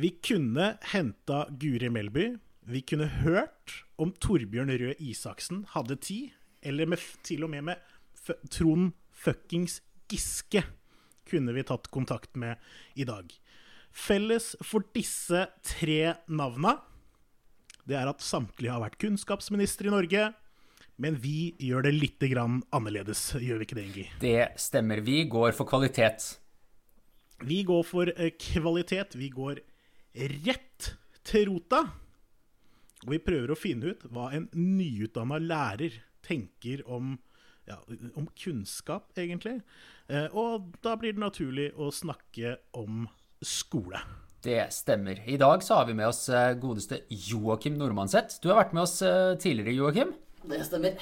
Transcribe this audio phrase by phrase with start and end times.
[0.00, 2.38] Vi kunne henta Guri Melby.
[2.64, 6.30] Vi kunne hørt om Torbjørn Røe Isaksen hadde tid.
[6.64, 10.62] Eller med, til og med med Trond fuckings Giske
[11.28, 12.56] kunne vi tatt kontakt med
[12.96, 13.28] i dag.
[13.92, 16.78] Felles for disse tre navna
[17.84, 20.30] det er at samtlige har vært kunnskapsminister i Norge.
[21.00, 24.06] Men vi gjør det litt grann annerledes, gjør vi ikke det, Ingi?
[24.22, 25.04] Det stemmer.
[25.04, 26.38] Vi går for kvalitet.
[27.44, 29.16] Vi går for eh, kvalitet.
[29.16, 29.60] Vi går
[30.14, 30.92] rett
[31.26, 31.84] til rota.
[33.06, 37.14] Og vi prøver å finne ut hva en nyutdanna lærer tenker om,
[37.68, 37.78] ja,
[38.18, 39.60] om kunnskap, egentlig.
[40.10, 43.06] Eh, og da blir det naturlig å snakke om
[43.40, 44.02] skole.
[44.44, 45.20] Det stemmer.
[45.28, 48.40] I dag så har vi med oss eh, godeste Joakim Nordmanseth.
[48.40, 50.14] Du har vært med oss eh, tidligere, Joakim.
[50.48, 50.96] Det stemmer.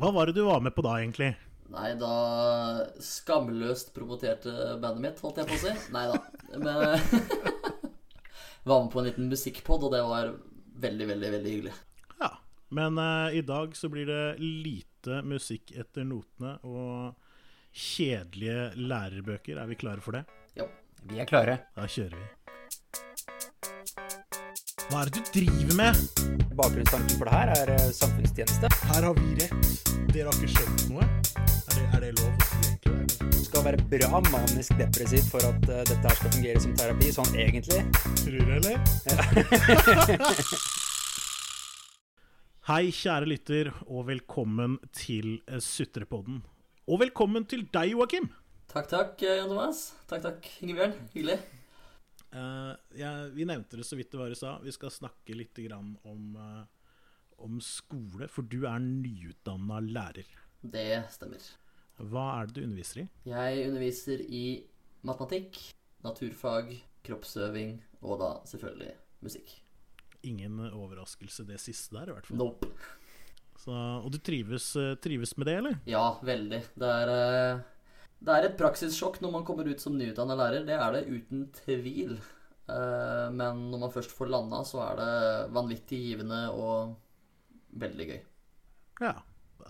[0.00, 1.34] Hva var det du var med på da, egentlig?
[1.72, 5.76] Nei, da skamløst promoterte bandet mitt, holdt jeg på å si.
[5.94, 6.20] Nei da.
[6.60, 7.60] Men
[8.68, 10.34] var med på en liten musikkpod, og det var
[10.82, 11.74] veldig, veldig, veldig hyggelig.
[12.20, 12.30] Ja.
[12.72, 17.18] Men uh, i dag så blir det lite musikk etter notene og
[17.72, 19.58] kjedelige lærerbøker.
[19.58, 20.24] Er vi klare for det?
[20.56, 20.68] Ja.
[21.02, 21.58] Vi er klare.
[21.74, 22.28] Da kjører vi.
[24.90, 26.00] Hva er det du driver med?
[26.52, 28.70] Bakgrunnstanken for det her er eh, samfunnstjeneste.
[28.92, 29.84] Her har vi rett.
[30.12, 31.21] Dere har ikke skjønt noe?
[31.32, 33.28] Er det, er det lov å si egentlig?
[33.32, 37.08] Du skal være bra manisk depressiv for at uh, dette her skal fungere som terapi,
[37.16, 37.80] sånn egentlig.
[38.20, 38.76] Tror du, eller?
[42.68, 46.42] Hei, kjære lytter, og velkommen til eh, Sutrepodden.
[46.86, 48.28] Og velkommen til deg, Joakim.
[48.70, 49.82] Takk, takk, Jan Thomas.
[50.10, 50.94] Takk, takk, Ingebjørn.
[51.16, 51.40] Hyggelig.
[52.32, 54.62] Uh, ja, vi nevnte det så vidt det var i stad.
[54.64, 56.62] Vi skal snakke litt grann om, uh,
[57.40, 60.28] om skole, for du er nyutdanna lærer.
[60.62, 61.42] Det stemmer.
[61.98, 63.08] Hva er det du underviser i?
[63.28, 64.44] Jeg underviser i
[65.06, 65.58] matematikk,
[66.06, 66.72] naturfag,
[67.06, 69.52] kroppsøving og da selvfølgelig musikk.
[70.26, 72.38] Ingen overraskelse det siste der, i hvert fall.
[72.38, 72.70] Nope.
[73.62, 75.74] Så, og du trives, eh, trives med det, eller?
[75.86, 76.62] Ja, veldig.
[76.78, 77.60] Det er, eh,
[78.22, 80.64] det er et praksissjokk når man kommer ut som nyutdanna lærer.
[80.66, 82.16] Det er det uten tvil.
[82.70, 86.96] Eh, Men når man først får landa, så er det vanvittig givende og
[87.78, 88.20] veldig gøy.
[89.00, 89.14] Ja.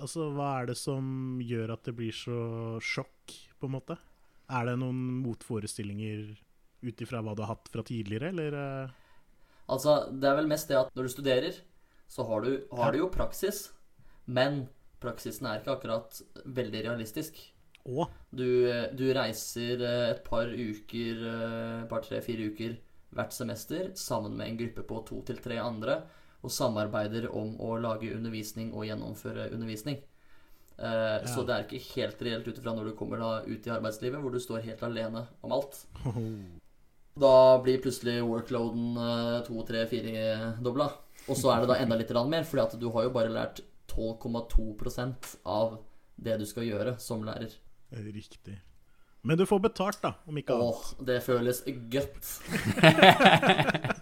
[0.01, 3.97] Altså, hva er det som gjør at det blir så sjokk, på en måte?
[4.53, 6.33] Er det noen motforestillinger
[6.83, 8.57] ut ifra hva du har hatt fra tidligere, eller?
[8.59, 8.99] eh?
[9.73, 11.61] Altså, det er vel mest det at når du studerer,
[12.11, 13.69] så har du, har du jo praksis,
[14.27, 14.67] men
[15.03, 17.39] praksisen er ikke akkurat veldig realistisk.
[17.83, 18.47] Å, Du,
[18.95, 22.77] du reiser eh, et par uker, eh, et par, tre, fire uker
[23.13, 25.99] hvert semester sammen med en gruppe på to til tre andre,
[26.43, 30.01] og samarbeider om å lage undervisning og gjennomføre undervisning.
[30.79, 33.71] Eh, Så det er ikke helt reelt ut ifra når du kommer da ut i
[33.71, 35.85] arbeidslivet, hvor du står helt alene om alt.
[37.13, 40.87] Da blir plutselig workloaden uh, to, tre, fire dobla.
[41.29, 43.61] Og så er det da enda litt mer, fordi at du har jo bare lært
[43.93, 45.75] 12,2% av
[46.17, 47.53] det du skal gjøre som lærer.
[47.93, 48.57] riktig.
[49.21, 50.73] Men du får betalt, da, om ikke annet.
[50.73, 51.61] Åh, det føles
[51.93, 52.33] godt.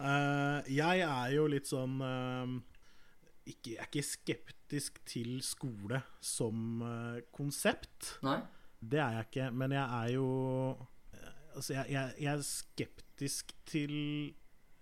[0.00, 2.52] Eh, jeg er jo litt sånn eh,
[3.50, 8.14] ikke, Jeg er ikke skeptisk til skole som eh, konsept.
[8.24, 8.38] Nei?
[8.80, 10.28] Det er jeg ikke, men jeg er jo
[11.50, 13.94] Altså, jeg, jeg, jeg er skeptisk til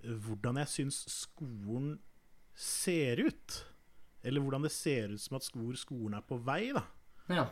[0.04, 1.94] hvordan jeg syns skolen
[2.52, 3.54] ser ut.
[4.20, 6.84] Eller hvordan det ser ut som at hvor skolen er på vei, da.
[7.32, 7.46] Ja.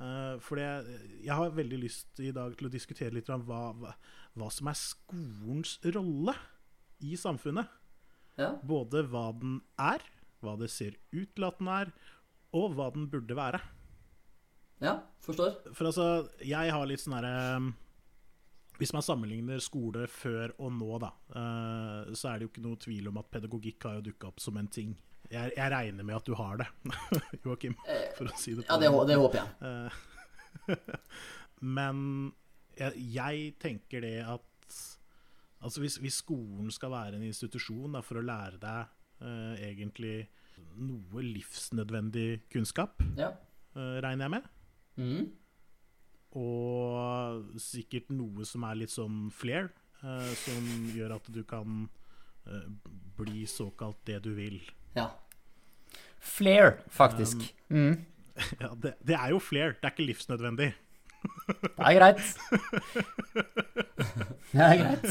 [0.00, 0.96] Uh, for jeg,
[1.28, 3.92] jeg har veldig lyst i dag til å diskutere litt om hva, hva,
[4.40, 6.34] hva som er skolens rolle
[7.04, 7.68] i samfunnet.
[8.36, 8.52] Ja.
[8.64, 10.02] Både hva den er,
[10.44, 11.90] hva det ser ut til at den er,
[12.56, 13.60] og hva den burde være.
[14.84, 15.56] ja, forstår.
[15.72, 16.06] For altså,
[16.44, 17.60] jeg har litt sånn herre
[18.76, 22.76] Hvis man sammenligner skole før og nå, da, eh, så er det jo ikke noe
[22.76, 24.92] tvil om at pedagogikk har jo dukka opp som en ting.
[25.30, 26.66] Jeg, jeg regner med at du har det,
[27.44, 27.72] Joakim,
[28.18, 29.48] for å si det på Ja, det, det håper jeg.
[29.64, 30.76] Eh,
[31.78, 31.96] Men
[32.76, 34.76] jeg, jeg tenker det at
[35.64, 38.86] Altså hvis, hvis skolen skal være en institusjon da, for å lære deg
[39.22, 40.26] uh, egentlig
[40.76, 43.30] noe livsnødvendig kunnskap, Ja.
[43.76, 44.52] uh, regner jeg med,
[44.96, 45.26] Mm.
[46.36, 49.70] og sikkert noe som er litt sånn flair,
[50.02, 50.66] uh, som
[50.96, 51.86] gjør at du kan
[53.18, 54.60] bli såkalt det du vil.
[54.94, 55.08] ja.
[56.26, 57.42] Flair, faktisk.
[57.70, 58.04] Mm,
[58.60, 60.72] Ja, det, det er jo flair, det er ikke livsnødvendig.
[61.46, 62.22] Det er greit.
[64.52, 65.08] Det er greit.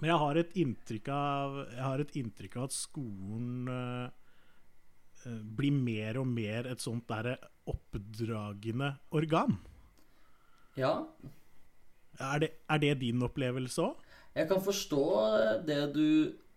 [0.00, 1.58] Men jeg har et inntrykk av,
[2.00, 4.06] et inntrykk av at skolen eh,
[5.26, 7.36] eh, blir mer og mer et sånt derre
[7.68, 9.58] oppdragende organ.
[10.80, 10.94] Ja.
[12.20, 14.06] Er det, er det din opplevelse òg?
[14.36, 15.04] Jeg kan forstå
[15.66, 16.06] det du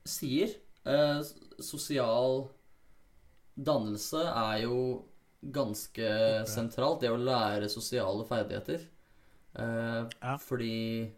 [0.07, 0.51] sier.
[0.87, 1.19] Eh,
[1.63, 2.45] sosial
[3.55, 4.77] dannelse er jo
[5.51, 7.01] ganske sentralt.
[7.01, 8.87] Det å lære sosiale ferdigheter.
[9.55, 10.37] Eh, Ja.
[10.37, 11.11] Fordi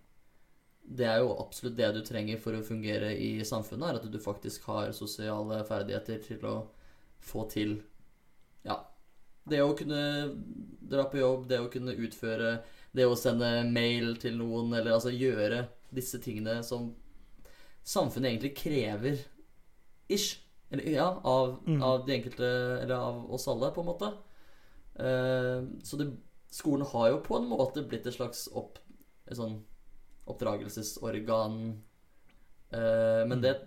[0.88, 4.20] det er jo absolutt det du trenger for å fungere i samfunnet, er at du
[4.20, 6.68] faktisk har sosiale ferdigheter til å
[7.20, 7.82] få til
[8.66, 8.84] Ja.
[9.48, 10.36] Det å kunne
[10.82, 12.64] dra på jobb, det å kunne utføre
[12.96, 16.94] Det å sende mail til noen, eller altså gjøre disse tingene som
[17.84, 19.18] samfunnet egentlig krever
[20.10, 20.40] ish.
[20.76, 22.48] Eller, ja, av, av de enkelte
[22.84, 24.12] Eller av oss alle, på en måte.
[25.00, 26.10] Uh, så det,
[26.52, 28.80] skolen har jo på en måte blitt et slags opp,
[29.28, 29.58] et sånn
[30.32, 31.60] oppdragelsesorgan.
[32.74, 33.58] Uh, men det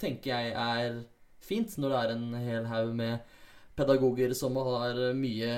[0.00, 1.00] tenker jeg er
[1.44, 3.34] fint når det er en hel haug med
[3.74, 5.54] pedagoger som har mye,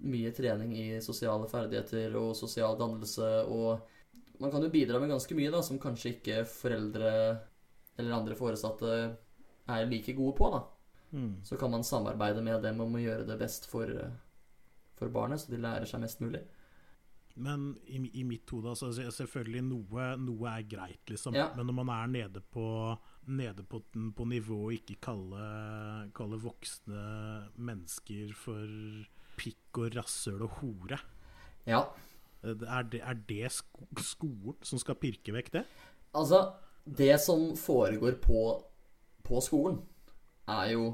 [0.00, 3.28] mye trening i sosiale ferdigheter og sosial dannelse.
[3.52, 7.10] Og man kan jo bidra med ganske mye da, som kanskje ikke foreldre
[8.00, 8.94] eller andre foresatte
[9.70, 10.50] er like gode på.
[10.54, 10.62] da.
[11.10, 11.34] Mm.
[11.44, 13.90] Så kan man samarbeide med dem om å gjøre det best for,
[14.98, 16.42] for barnet, så de lærer seg mest mulig.
[17.40, 21.36] Men i, i mitt hode, altså selvfølgelig noe, noe er greit, liksom.
[21.38, 21.48] Ja.
[21.56, 22.66] Men når man er nede på,
[23.30, 23.82] nede på,
[24.16, 25.44] på nivå ikke kalle,
[26.16, 27.04] kalle voksne
[27.56, 28.66] mennesker for
[29.40, 31.00] pikk og rasshøl og hore,
[31.68, 31.84] Ja,
[32.42, 35.64] eh, er det, er det sko skolen som skal pirke vekk det?
[36.16, 36.42] Altså,
[36.84, 38.42] det som foregår på,
[39.30, 39.78] på skolen,
[40.50, 40.88] er jo,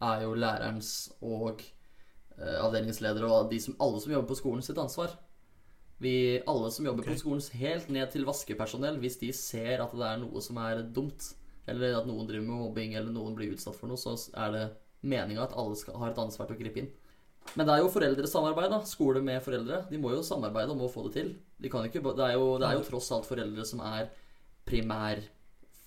[0.00, 4.80] er jo lærerens og eh, avdelingsleder og de som, alle som jobber på skolen sitt
[4.80, 5.12] ansvar.
[6.02, 7.14] Vi, alle som jobber okay.
[7.14, 10.82] på skolen, helt ned til vaskepersonell, hvis de ser at det er noe som er
[10.96, 11.28] dumt,
[11.70, 14.64] eller at noen driver med mobbing, eller noen blir utsatt for noe, så er det
[15.06, 16.90] meninga at alle skal, har et ansvar til å gripe inn.
[17.58, 18.80] Men det er jo foreldresamarbeid, da.
[18.86, 19.82] Skole med foreldre.
[19.90, 21.32] De må jo samarbeide om å få det til.
[21.62, 24.10] De kan ikke, det, er jo, det er jo tross alt foreldre som er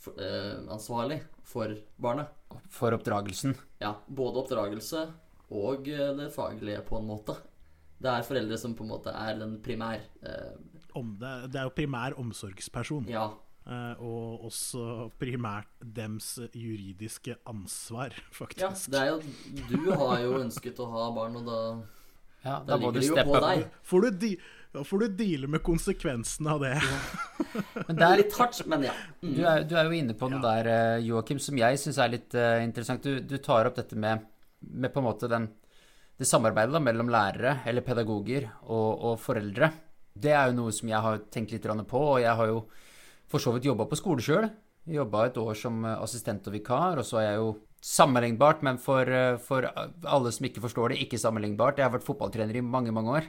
[0.05, 2.27] primæransvarlig for barnet.
[2.71, 3.55] For oppdragelsen.
[3.81, 5.05] Ja, både oppdragelse
[5.51, 7.35] og eh, det faglige, på en måte.
[8.01, 9.99] Det er foreldre som på en måte er den primær...
[10.23, 10.53] Eh,
[10.95, 13.25] Om det, det er jo primær omsorgsperson, ja,
[13.67, 18.89] eh, og også primært dems juridiske ansvar, ja, faktisk.
[18.91, 19.19] det er jo
[19.69, 21.59] Du har jo ønsket å ha barn, og da,
[22.45, 23.49] Ja, da da må du ligger det jo steppe på opp.
[23.49, 23.81] deg.
[23.83, 24.35] Får du,
[24.75, 26.73] da får du deale med konsekvensene av det.
[27.87, 28.93] Men Det er litt hardt, men ja.
[29.21, 29.33] Mm.
[29.35, 32.11] du, er, du er jo inne på noe der, eh, Joakim, som jeg syns er
[32.11, 33.05] litt uh, interessant.
[33.05, 34.25] Du, du tar opp dette med,
[34.59, 35.47] med på en måte den,
[36.19, 39.71] det samarbeidet da, mellom lærere eller pedagoger og, og foreldre.
[40.15, 42.65] Det er jo noe som jeg har tenkt litt på, og jeg har jo
[43.31, 44.49] for så vidt jobba på skole sjøl.
[44.91, 47.55] Jobba et år som eh, assistent og vikar, og så er jeg jo
[47.85, 49.09] sammenlignbart, men for,
[49.45, 51.77] for alle som ikke forstår det, ikke sammenlignbart.
[51.77, 53.27] Jeg har vært fotballtrener i mange, mange år.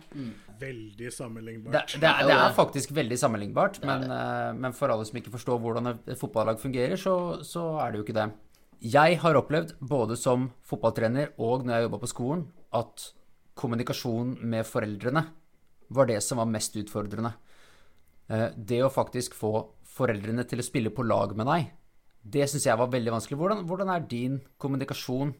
[0.60, 1.94] Veldig sammenlignbart.
[2.00, 5.60] det, er, det er faktisk veldig sammenlignbart, men, eh, men for alle som ikke forstår
[5.62, 8.26] hvordan et et fotballag fungerer, så, så er det jo ikke det.
[8.86, 12.44] Jeg har opplevd, både som fotballtrener og når jeg jobba på skolen,
[12.76, 13.10] at
[13.56, 15.24] kommunikasjon med foreldrene
[15.96, 17.32] var det som var mest utfordrende.
[18.28, 19.52] Eh, Det å faktisk få
[19.96, 21.70] foreldrene til å spille på lag med deg,
[22.26, 23.38] det syns jeg var veldig vanskelig.
[23.38, 25.34] Hvordan, hvordan er din kommunikasjon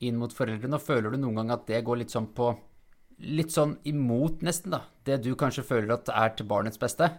[0.00, 2.52] inn mot foreldrene, og føler du noen gang at det går litt sånn på
[3.18, 4.84] Litt sånn imot, nesten, da.
[5.04, 7.10] Det du kanskje føler at er til barnets beste.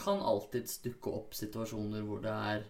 [0.00, 2.62] Kan alltids dukke opp situasjoner hvor det er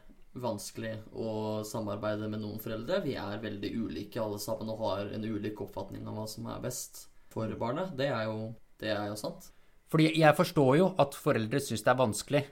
[0.42, 3.02] vanskelig å samarbeide med noen foreldre.
[3.04, 6.62] Vi er veldig ulike alle sammen og har en ulik oppfatning av hva som er
[6.64, 7.92] best for barnet.
[7.98, 9.52] Det er jo, det er jo sant.
[9.92, 12.44] Fordi jeg forstår jo at foreldre syns det er vanskelig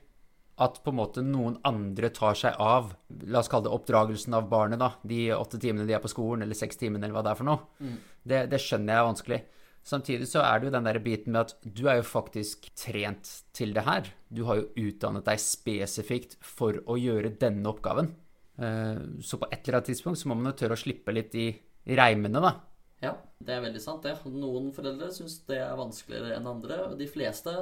[0.60, 2.90] at på en måte noen andre tar seg av
[3.32, 4.90] La oss kalle det oppdragelsen av barnet, da.
[5.00, 7.49] De åtte timene de er på skolen, eller seks timene, eller hva det er for
[7.49, 7.94] noe.
[8.22, 9.38] Det, det skjønner jeg er vanskelig.
[9.87, 13.30] Samtidig så er det jo den der biten med at du er jo faktisk trent
[13.56, 14.10] til det her.
[14.28, 18.12] Du har jo utdannet deg spesifikt for å gjøre denne oppgaven.
[18.60, 21.34] Eh, Så på et eller annet tidspunkt så må man jo tørre å slippe litt
[21.34, 21.49] i
[21.88, 22.52] reimene, da.
[23.00, 24.18] Ja, det er veldig sant, det.
[24.28, 26.82] Noen foreldre syns det er vanskeligere enn andre.
[26.90, 27.54] og De fleste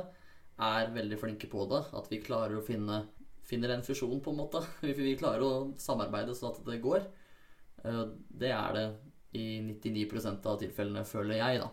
[0.59, 1.85] er veldig flinke på det.
[1.95, 3.05] At vi klarer å finne
[3.49, 4.61] finner en fusjon, på en måte.
[4.83, 7.07] Vi, klarer å samarbeide sånn at det går.
[7.85, 8.87] Eh, Det er det
[9.39, 11.71] i 99% av tilfellene, føler jeg, da.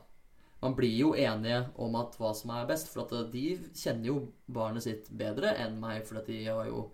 [0.64, 3.44] Man blir jo enige om at hva som er best, for at de
[3.76, 4.16] kjenner jo
[4.48, 6.88] barnet sitt bedre enn meg, for at de har jo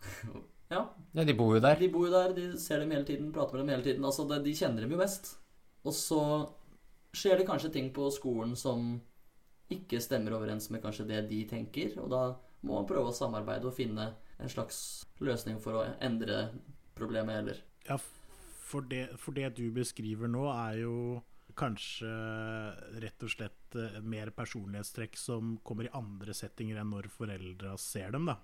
[0.70, 1.74] Ja, Ja, de bor jo der.
[1.80, 4.04] de bor jo der, de ser dem hele tiden, prater med dem hele tiden.
[4.06, 5.32] Altså, det, de kjenner dem jo best.
[5.82, 6.20] Og så
[7.16, 9.00] skjer det kanskje ting på skolen som
[9.70, 12.22] ikke stemmer overens med kanskje det de tenker, og da
[12.62, 16.48] må man prøve å samarbeide og finne en slags løsning for å endre
[16.98, 17.96] problemet, eller Ja,
[18.70, 20.94] for det, for det du beskriver nå, er jo
[21.60, 22.10] kanskje
[23.02, 28.16] rett og slett eh, mer personlighetstrekk som kommer i andre settinger enn når foreldra ser
[28.16, 28.40] dem, da.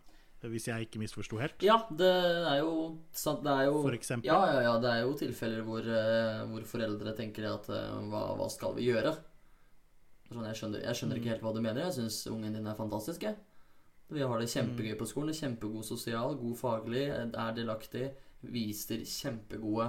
[0.47, 1.63] Hvis jeg ikke misforsto helt.
[1.65, 2.75] Ja, det er jo
[3.11, 3.41] sant.
[3.43, 4.29] Det er jo For eksempel.
[4.29, 4.75] Ja, ja, ja.
[4.83, 8.91] Det er jo tilfeller hvor, eh, hvor foreldre tenker at eh, hva, hva skal vi
[8.91, 9.15] gjøre?
[10.29, 11.87] Sånn, jeg, skjønner, jeg skjønner ikke helt hva du mener.
[11.87, 13.25] Jeg syns ungen din er fantastisk.
[13.27, 13.39] Jeg.
[14.13, 15.35] Vi har det kjempegøy på skolen.
[15.35, 18.11] Kjempegod sosial, god faglig, er delaktig.
[18.47, 19.89] Viser kjempegode,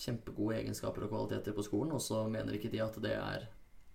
[0.00, 1.92] kjempegode egenskaper og kvaliteter på skolen.
[1.96, 3.46] Og så mener ikke de at det er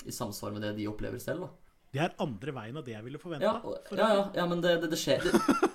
[0.08, 1.48] i samsvar med det de opplever selv.
[1.48, 1.50] da
[1.94, 3.46] Det er andre veien av det jeg ville forventa.
[3.46, 5.34] ja, ja, ja, ja, men det, det, det skjer det,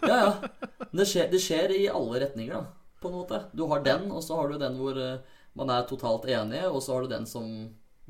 [0.08, 0.32] Ja, ja.
[0.94, 3.40] Det skjer, det skjer i alle retninger, da, på en måte.
[3.52, 6.82] Du har den, og så har du den hvor eh, man er totalt enige, og
[6.82, 7.48] så har du den som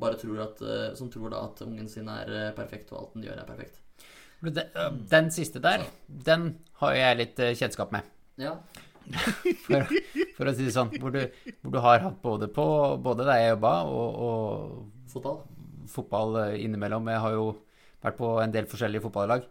[0.00, 3.14] bare tror at eh, Som tror da at ungen sin er eh, perfekt, og alt
[3.14, 3.80] den gjør, er perfekt.
[4.44, 8.04] Den, den siste der, den har jeg litt kjennskap med.
[8.36, 8.58] Ja.
[9.64, 9.86] For,
[10.36, 10.90] for å si det sånn.
[11.00, 11.20] Hvor du,
[11.62, 12.64] hvor du har hatt både på
[13.04, 15.38] både der jeg jobba, og, og Fotball.
[15.88, 17.06] fotball eh, innimellom.
[17.12, 17.44] Jeg har jo
[18.02, 19.46] vært på en del forskjellige fotballag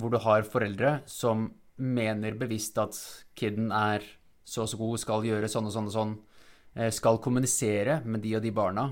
[0.00, 2.96] hvor du har foreldre som mener bevisst at
[3.36, 4.04] kiden er
[4.44, 6.14] så og så god, skal gjøre sånn og sånn og sånn,
[6.76, 8.88] eh, skal kommunisere med de og de barna,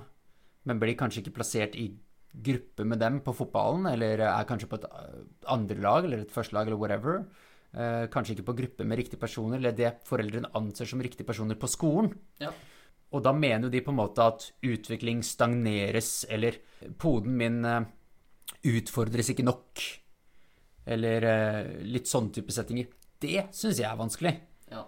[0.68, 1.88] men blir kanskje ikke plassert i
[2.30, 6.34] gruppe med dem på fotballen, eller er kanskje på et eh, andre lag eller et
[6.34, 7.24] første lag eller whatever.
[7.74, 11.54] Eh, Kanskje ikke på gruppe med riktige personer, eller det foreldrene anser som riktige personer
[11.60, 12.12] på skolen.
[12.42, 12.50] Ja.
[13.12, 16.58] Og da mener jo de på en måte at utvikling stagneres, eller
[16.98, 17.84] poden min eh,
[18.70, 19.82] utfordres ikke nok.
[20.90, 22.88] Eller eh, litt sånne type settinger.
[23.20, 24.34] Det syns jeg er vanskelig.
[24.72, 24.84] Ja.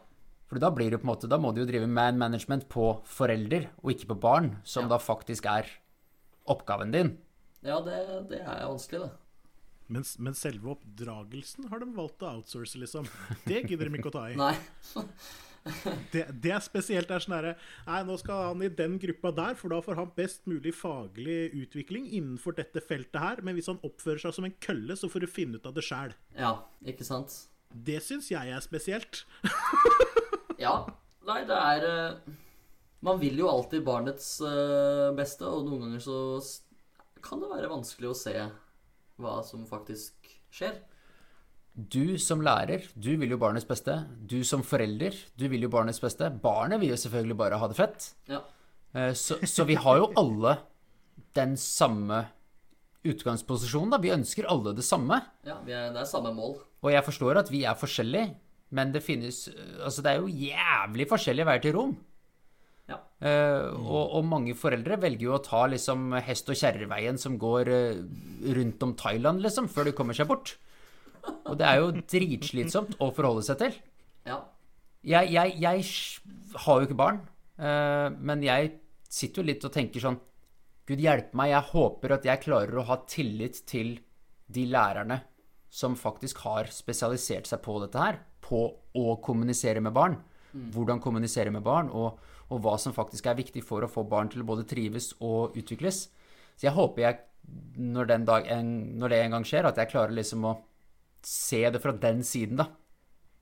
[0.49, 2.89] For da blir det på en måte, da må du jo drive man management på
[3.09, 4.95] forelder, og ikke på barn, som Ja.
[4.97, 5.69] da faktisk er
[6.51, 7.15] oppgaven din.
[7.63, 7.95] Ja, det,
[8.31, 9.11] det er vanskelig, det.
[9.93, 13.09] Men, men selve oppdragelsen har de valgt å outsource, liksom.
[13.45, 14.37] Det gidder de ikke å ta i.
[16.11, 17.07] Det, det er spesielt.
[17.07, 17.53] Det er sånn herre
[17.87, 21.53] Nei, nå skal han i den gruppa der, for da får han best mulig faglig
[21.55, 23.43] utvikling innenfor dette feltet her.
[23.47, 25.85] Men hvis han oppfører seg som en kølle, så får du finne ut av det
[25.87, 26.17] sjæl.
[26.35, 27.37] Ja, ikke sant?
[27.73, 29.23] Det syns jeg er spesielt.
[30.63, 30.85] Ja.
[31.27, 32.35] Nei, det er eh,
[33.03, 36.19] Man vil jo alltid barnets eh, beste, og noen ganger så
[37.23, 38.35] kan det være vanskelig å se
[39.21, 40.15] hva som faktisk
[40.53, 40.79] skjer.
[41.73, 43.95] Du som lærer, du vil jo barnets beste.
[44.29, 46.29] Du som forelder, du vil jo barnets beste.
[46.43, 48.11] Barnet vil jo selvfølgelig bare ha det fett.
[48.29, 48.43] Ja.
[48.95, 50.59] Eh, Så, så vi har jo alle
[51.35, 52.27] den samme
[53.09, 53.99] utgangsposisjonen, da.
[54.03, 55.21] Vi ønsker alle det samme.
[55.49, 56.59] ja vi er, det er samme mål.
[56.83, 58.35] Og jeg forstår at vi er forskjellige,
[58.71, 59.49] men det finnes
[59.83, 61.97] Altså, det er jo jævlig forskjellige veier til rom.
[62.93, 63.01] Ja.
[63.23, 67.71] Uh, og, og mange foreldre velger jo å ta liksom hest- og kjerreveien som går
[67.71, 68.01] uh,
[68.59, 70.57] rundt om Thailand, liksom, før de kommer seg bort.
[71.47, 73.79] Og det er jo dritslitsomt å forholde seg til.
[74.27, 74.41] Ja.
[75.07, 77.23] Jeg, jeg, jeg har jo ikke barn,
[77.63, 78.77] uh, men jeg
[79.13, 80.19] sitter jo litt og tenker sånn
[80.89, 83.95] Gud hjelpe meg, jeg håper at jeg klarer å ha tillit til
[84.51, 85.21] de lærerne
[85.73, 88.67] som faktisk har spesialisert seg på dette her, på
[88.99, 90.19] å kommunisere med barn.
[90.53, 92.19] Hvordan kommunisere med barn, og,
[92.53, 95.57] og hva som faktisk er viktig for å få barn til å både trives og
[95.59, 96.05] utvikles.
[96.57, 97.21] Så jeg håper jeg,
[97.81, 100.57] når, den dag, en, når det en gang skjer, at jeg klarer liksom å
[101.27, 102.69] se det fra den siden, da.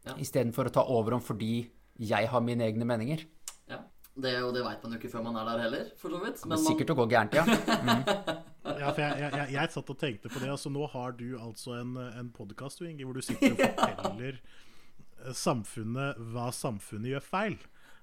[0.07, 0.17] Ja.
[0.23, 1.67] Istedenfor å ta over om fordi
[2.01, 3.27] jeg har mine egne meninger.
[3.69, 3.83] ja.
[4.21, 6.41] Det, og det veit man jo ikke før man er der heller, for så vidt.
[6.41, 7.45] Det er er man, sikkert å gå gærent, ja.
[8.81, 10.51] Ja, for jeg, jeg, jeg, jeg satt og tenkte på det.
[10.53, 16.21] Altså, nå har du altså en, en podkast hvor du sitter og forteller eh, samfunnet
[16.35, 17.57] hva samfunnet gjør feil.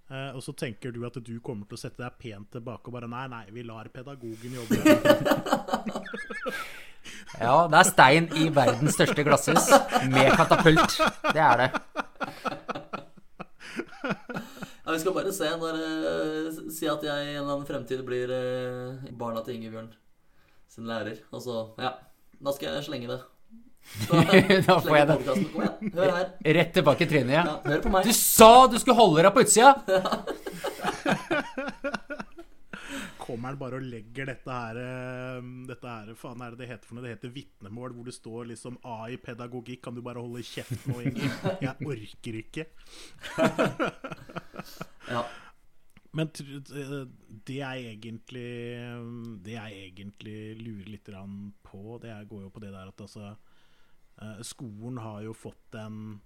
[0.07, 2.95] Eh, og så tenker du at du kommer til å sette deg pent tilbake og
[2.95, 4.77] bare Nei, nei, vi lar pedagogen jobbe.
[7.37, 9.67] Ja, det er stein i verdens største glasshus
[10.09, 10.97] med katapult.
[11.35, 11.69] Det er det.
[14.07, 18.03] ja, vi skal bare se når uh, Si at jeg i en eller annen fremtid
[18.07, 19.91] blir uh, barna til Ingebjørn
[20.71, 21.21] sin lærer.
[21.31, 21.95] Og så Ja.
[22.37, 23.21] Da skal jeg slenge det.
[24.67, 25.17] Da får jeg det.
[25.95, 26.27] hør her.
[26.57, 27.55] Rett tilbake i trynet, Ja, ja.
[27.71, 28.07] hør på meg.
[28.07, 29.71] Du sa du skulle holde deg på utsida!
[33.27, 36.87] Kommer han bare og legger dette her eh, Dette her, faen er det det heter
[36.87, 37.03] for noe?
[37.03, 39.81] Det heter vitnemål, hvor det står liksom A i pedagogikk.
[39.83, 41.33] Kan du bare holde kjeft nå, Inger?
[41.63, 42.67] Jeg orker ikke.
[45.07, 45.21] Ja.
[46.17, 47.05] Men eh,
[47.47, 48.47] det jeg egentlig
[49.45, 51.07] Det jeg egentlig lurer litt
[51.63, 53.29] på, det går jo på det der at altså
[54.45, 56.17] Skolen har jo fått en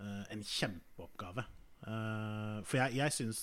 [0.00, 1.44] eh, en kjempeoppgave.
[1.84, 3.42] Eh, for jeg, jeg syns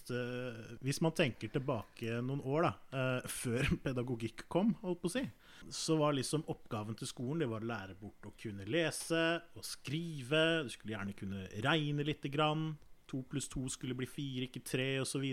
[0.82, 5.26] Hvis man tenker tilbake noen år, da, eh, før pedagogikk kom, holdt på å si,
[5.70, 9.22] så var liksom oppgaven til skolen det var å lære bort å kunne lese
[9.56, 10.64] og skrive.
[10.66, 12.72] Du skulle gjerne kunne regne lite grann.
[13.12, 15.26] To pluss to skulle bli fire, ikke tre, osv.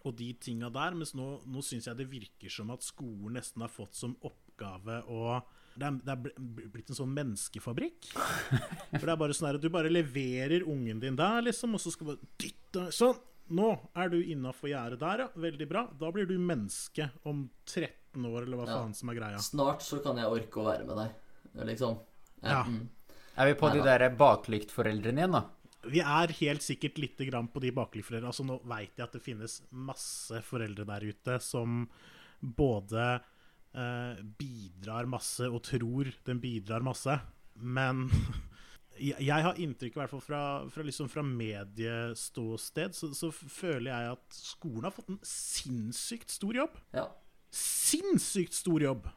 [0.00, 0.96] og de tinga der.
[0.96, 5.02] Mens nå, nå syns jeg det virker som at skolen nesten har fått som oppgave
[5.10, 5.40] å
[5.78, 8.10] det er, det er blitt en sånn menneskefabrikk.
[8.16, 11.92] For det er bare sånn at Du bare leverer ungen din der, liksom, og så
[11.94, 13.18] skal du bare dytte Sånn!
[13.50, 13.66] Nå
[13.98, 15.28] er du innafor gjerdet der, ja.
[15.42, 15.80] Veldig bra.
[15.98, 18.76] Da blir du menneske om 13 år, eller hva Ja.
[18.78, 19.40] faen som er greia.
[19.42, 21.96] Snart så kan jeg orke å være med deg, liksom.
[22.44, 22.62] Ja.
[22.62, 22.84] mm.
[23.42, 25.42] Er vi på de der baklyktforeldrene igjen, da?
[25.90, 28.30] Vi er helt sikkert lite grann på de baklyktforeldrene.
[28.30, 31.88] Altså, nå veit jeg at det finnes masse foreldre der ute som
[32.40, 33.20] både
[33.74, 37.18] eh, bidrar masse og tror den bidrar masse,
[37.54, 38.06] men
[39.00, 44.16] jeg, har inntrykk, i hvert fall fra, fra, liksom fra medieståsted, så, så føler jeg
[44.16, 46.76] at skolen har fått en sinnssykt stor jobb.
[46.96, 47.08] Ja.
[47.54, 49.08] Sinnssykt stor jobb!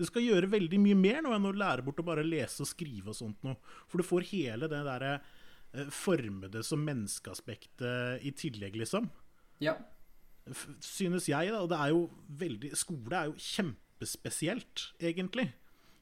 [0.00, 2.70] Det skal gjøre veldig mye mer nå enn å lære bort å bare lese og
[2.70, 3.58] skrive og sånt noe.
[3.90, 9.10] For du får hele det derre eh, formede som menneskeaspektet i tillegg, liksom.
[9.64, 9.76] ja.
[10.82, 11.60] Synes jeg, da.
[11.60, 11.98] Og det er jo
[12.40, 13.34] veldig Skole er jo
[14.00, 15.52] kjempespesielt, egentlig.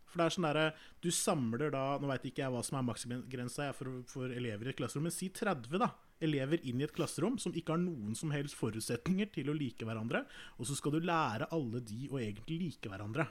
[0.09, 0.67] For det er sånn derre
[1.05, 4.71] Du samler da Nå veit ikke jeg hva som er maksimumgrensa for, for elever i
[4.73, 5.91] et klasserom, men si 30, da.
[6.21, 9.85] Elever inn i et klasserom som ikke har noen som helst forutsetninger til å like
[9.85, 10.25] hverandre.
[10.59, 13.29] Og så skal du lære alle de å egentlig like hverandre.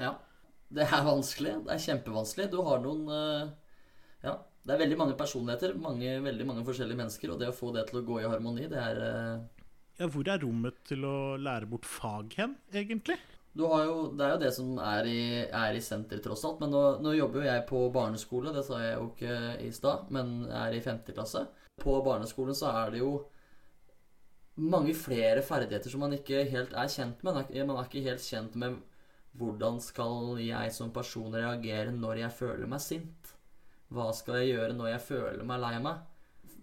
[0.00, 0.14] Ja.
[0.70, 1.56] Det er vanskelig.
[1.66, 2.46] Det er kjempevanskelig.
[2.52, 3.50] Du har noen eh,
[4.28, 4.38] Ja.
[4.60, 7.86] Det er veldig mange personligheter, mange, veldig mange forskjellige mennesker, og det å få det
[7.88, 9.62] til å gå i harmoni, det er eh,
[9.96, 13.16] Ja, hvor er rommet til å lære bort fag hen, egentlig?
[13.60, 13.70] Jo,
[14.16, 16.62] det er jo det som er i, er i senter, tross alt.
[16.62, 20.08] Men nå, nå jobber jo jeg på barneskole, det sa jeg jo ikke i stad,
[20.14, 21.02] men er i 5.
[21.12, 21.44] klasse.
[21.80, 23.12] På barneskolen så er det jo
[24.60, 27.36] mange flere ferdigheter som man ikke helt er kjent med.
[27.64, 28.80] Man er, ikke helt kjent med
[29.38, 33.34] hvordan skal jeg som person reagere når jeg føler meg sint?
[33.90, 36.02] Hva skal jeg gjøre når jeg føler meg lei meg?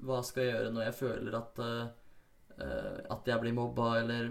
[0.06, 4.30] Hva skal jeg gjøre når jeg føler at, eh, at jeg blir mobba, eller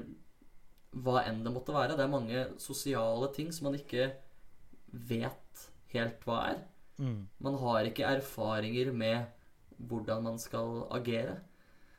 [0.96, 1.96] hva enn det måtte være.
[1.96, 4.08] Det er mange sosiale ting som man ikke
[5.10, 6.62] vet helt hva er.
[7.44, 9.26] Man har ikke erfaringer med
[9.76, 11.36] hvordan man skal agere.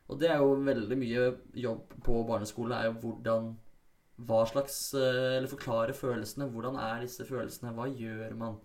[0.09, 1.23] Og det er jo veldig mye
[1.53, 3.55] jobb på barneskole, er jo hvordan
[4.17, 6.47] Hva slags eh, Eller forklare følelsene.
[6.49, 7.69] Hvordan er disse følelsene?
[7.77, 8.55] Hva gjør man?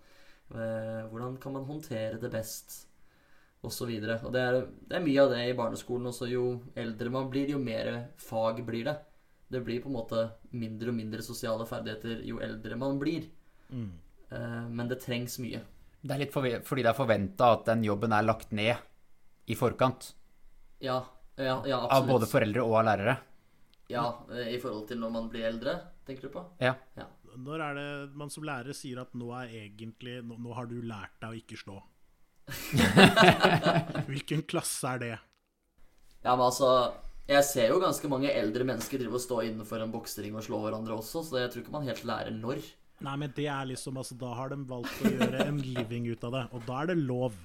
[0.55, 2.88] Eh, Hvordan kan man håndtere det best?
[3.62, 4.16] Og så videre.
[4.25, 6.27] Og det er, det er mye av det i barneskolen også.
[6.31, 8.97] Jo eldre man blir, jo mer fag blir det.
[9.53, 10.23] Det blir på en måte
[10.57, 13.29] mindre og mindre sosiale ferdigheter jo eldre man blir.
[13.69, 13.91] Mm.
[14.73, 15.61] Men det trengs mye.
[16.03, 18.81] Det er litt fordi det er forventa at den jobben er lagt ned
[19.47, 20.09] i forkant.
[20.83, 21.03] Ja,
[21.37, 23.17] ja, ja Av både foreldre og av lærere.
[23.93, 26.45] Ja, eh, I forhold til når man blir eldre, tenker du på?
[26.62, 26.75] Ja.
[27.33, 27.88] Når er det
[28.19, 31.38] man som lærer sier at nå er egentlig Nå, nå har du lært deg å
[31.38, 31.79] ikke slå?
[34.11, 35.15] Hvilken klasse er det?
[36.23, 36.69] Ja, men altså
[37.30, 40.58] Jeg ser jo ganske mange eldre mennesker drive og stå innenfor en boksering og slå
[40.64, 42.62] hverandre også, så jeg tror ikke man helt lærer når.
[43.02, 46.26] Nei, men det er liksom altså, Da har de valgt å gjøre en living ut
[46.28, 47.38] av det, og da er det lov.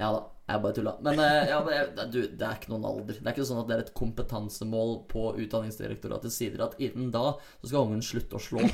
[0.00, 0.94] Ja da, jeg bare tulla.
[1.06, 3.18] Men eh, ja, men du, det er ikke noen alder.
[3.20, 7.36] Det er ikke sånn at det er et kompetansemål på Utdanningsdirektoratets sider at innen da
[7.60, 8.64] så skal ungen slutte å slå.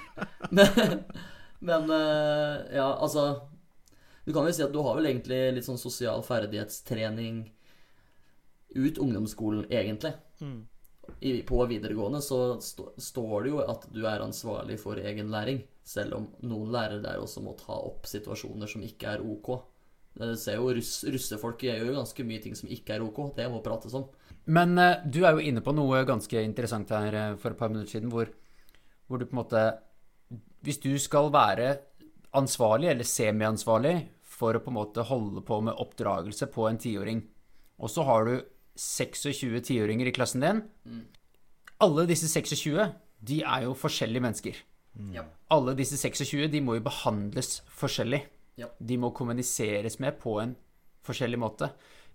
[0.56, 1.06] men
[1.62, 3.40] men eh, ja, altså
[4.24, 7.44] Du kan jo si at du har vel egentlig litt sånn sosial ferdighetstrening
[8.74, 10.14] ut ungdomsskolen, egentlig.
[11.20, 15.62] I, på videregående så stå, står det jo at du er ansvarlig for egen læring,
[15.84, 19.50] selv om noen lærere der også må ta opp situasjoner som ikke er ok.
[20.12, 23.20] Du ser jo russ, Russefolk gjør jo ganske mye ting som ikke er ok.
[23.36, 24.06] Det må prates om.
[24.44, 27.72] Men eh, du er jo inne på noe ganske interessant her eh, for et par
[27.72, 28.28] minutter siden, hvor,
[29.06, 29.64] hvor du på en måte
[30.62, 31.76] Hvis du skal være
[32.38, 37.20] ansvarlig, eller semiansvarlig, for å på en måte holde på med oppdragelse på en tiåring,
[37.82, 38.34] og så har du
[38.78, 40.62] 26 tiåringer i klassen din
[41.82, 42.78] Alle disse 26,
[43.20, 44.54] de er jo forskjellige mennesker.
[45.12, 45.24] Ja.
[45.50, 48.22] Alle disse 26, de må jo behandles forskjellig.
[48.60, 48.68] Ja.
[48.78, 50.52] De må kommuniseres med på en
[51.06, 51.66] forskjellig måte.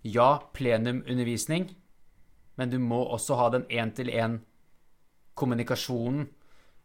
[0.06, 1.64] Ja, plenumundervisning,
[2.56, 6.28] men du må også ha den én-til-én-kommunikasjonen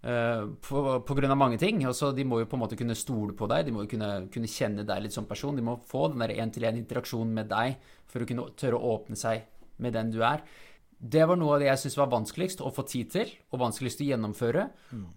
[0.01, 1.87] eh, på, på grunn av mange ting.
[1.87, 4.09] Også, de må jo på en måte kunne stole på deg, de må jo kunne,
[4.33, 5.57] kunne kjenne deg litt som person.
[5.57, 7.69] De må få den der én-til-én-interaksjonen med deg
[8.09, 9.35] for å kunne tørre å åpne seg
[9.83, 10.43] med den du er.
[11.03, 14.03] Det var noe av det jeg syntes var vanskeligst å få tid til, og vanskeligst
[14.03, 14.69] å gjennomføre.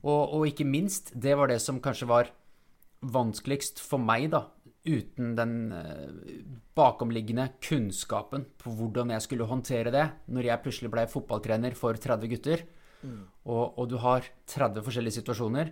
[0.02, 2.32] Og, og ikke minst, det var det som kanskje var
[3.06, 4.48] vanskeligst for meg, da,
[4.86, 6.40] uten den eh,
[6.78, 12.32] bakomliggende kunnskapen på hvordan jeg skulle håndtere det, når jeg plutselig ble fotballtrener for 30
[12.34, 12.66] gutter,
[13.46, 15.70] og, og du har 30 forskjellige situasjoner.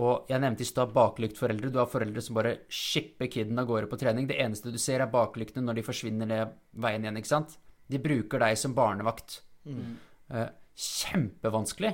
[0.00, 1.68] Og jeg nevnte i stad baklyktforeldre.
[1.68, 4.28] Du har foreldre som bare shipper kiden av gårde på trening.
[4.30, 7.58] Det eneste du ser, er baklyktene når de forsvinner ned veien igjen, ikke sant?
[7.92, 9.42] De bruker deg som barnevakt.
[9.62, 9.98] Mm.
[10.82, 11.92] kjempevanskelig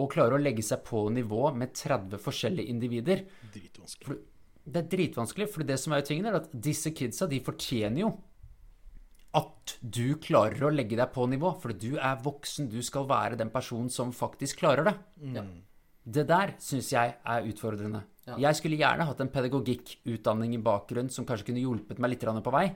[0.00, 3.24] å klare å legge seg på nivå med 30 forskjellige individer.
[3.52, 4.18] Dritvanskelig.
[4.62, 8.04] Det er dritvanskelig, for det som er jo tingen, er at disse kidsa, de fortjener
[8.04, 8.12] jo
[9.38, 13.38] at du klarer å legge deg på nivå, for du er voksen, du skal være
[13.40, 14.94] den personen som faktisk klarer det.
[15.38, 15.44] Ja.
[16.02, 18.02] Det der syns jeg er utfordrende.
[18.26, 18.36] Ja.
[18.44, 22.54] Jeg skulle gjerne hatt en pedagogikkutdanning i bakgrunnen som kanskje kunne hjulpet meg litt på
[22.54, 22.66] vei,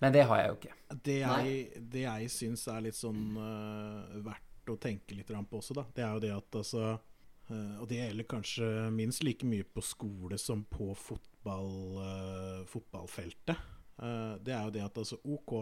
[0.00, 0.76] men det har jeg jo ikke.
[1.06, 5.76] Det jeg, det jeg syns er litt sånn uh, verdt å tenke litt på også,
[5.76, 9.66] da, det er jo det at altså uh, Og det gjelder kanskje minst like mye
[9.66, 13.70] på skole som på fotball, uh, fotballfeltet.
[13.94, 15.52] Det er jo det at altså OK,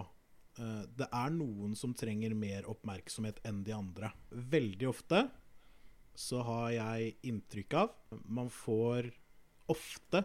[0.97, 4.09] det er noen som trenger mer oppmerksomhet enn de andre.
[4.33, 5.21] Veldig ofte
[6.17, 7.93] så har jeg inntrykk av
[8.25, 9.11] Man får
[9.73, 10.25] ofte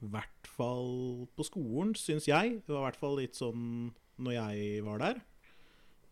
[0.00, 2.60] i hvert fall på skolen, syns jeg.
[2.66, 5.20] Det var i hvert fall litt sånn når jeg var der.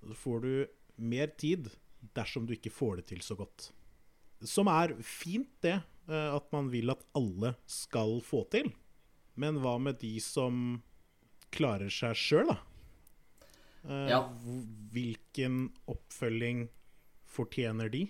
[0.03, 0.53] Så får du
[0.99, 1.71] mer tid
[2.15, 3.71] dersom du ikke får det til så godt.
[4.47, 5.81] Som er fint, det.
[6.09, 8.71] eh, At man vil at alle skal få til.
[9.37, 10.83] Men hva med de som
[11.55, 12.59] klarer seg sjøl, da?
[13.89, 14.21] Eh, Ja.
[14.93, 16.69] Hvilken oppfølging
[17.29, 18.07] fortjener de?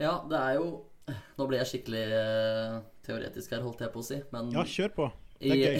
[0.00, 0.68] Ja, det er jo
[1.10, 4.18] Nå ble jeg skikkelig eh, teoretisk her, holdt jeg på å si.
[4.34, 5.08] Men Ja, kjør på.
[5.42, 5.78] Det er gøy.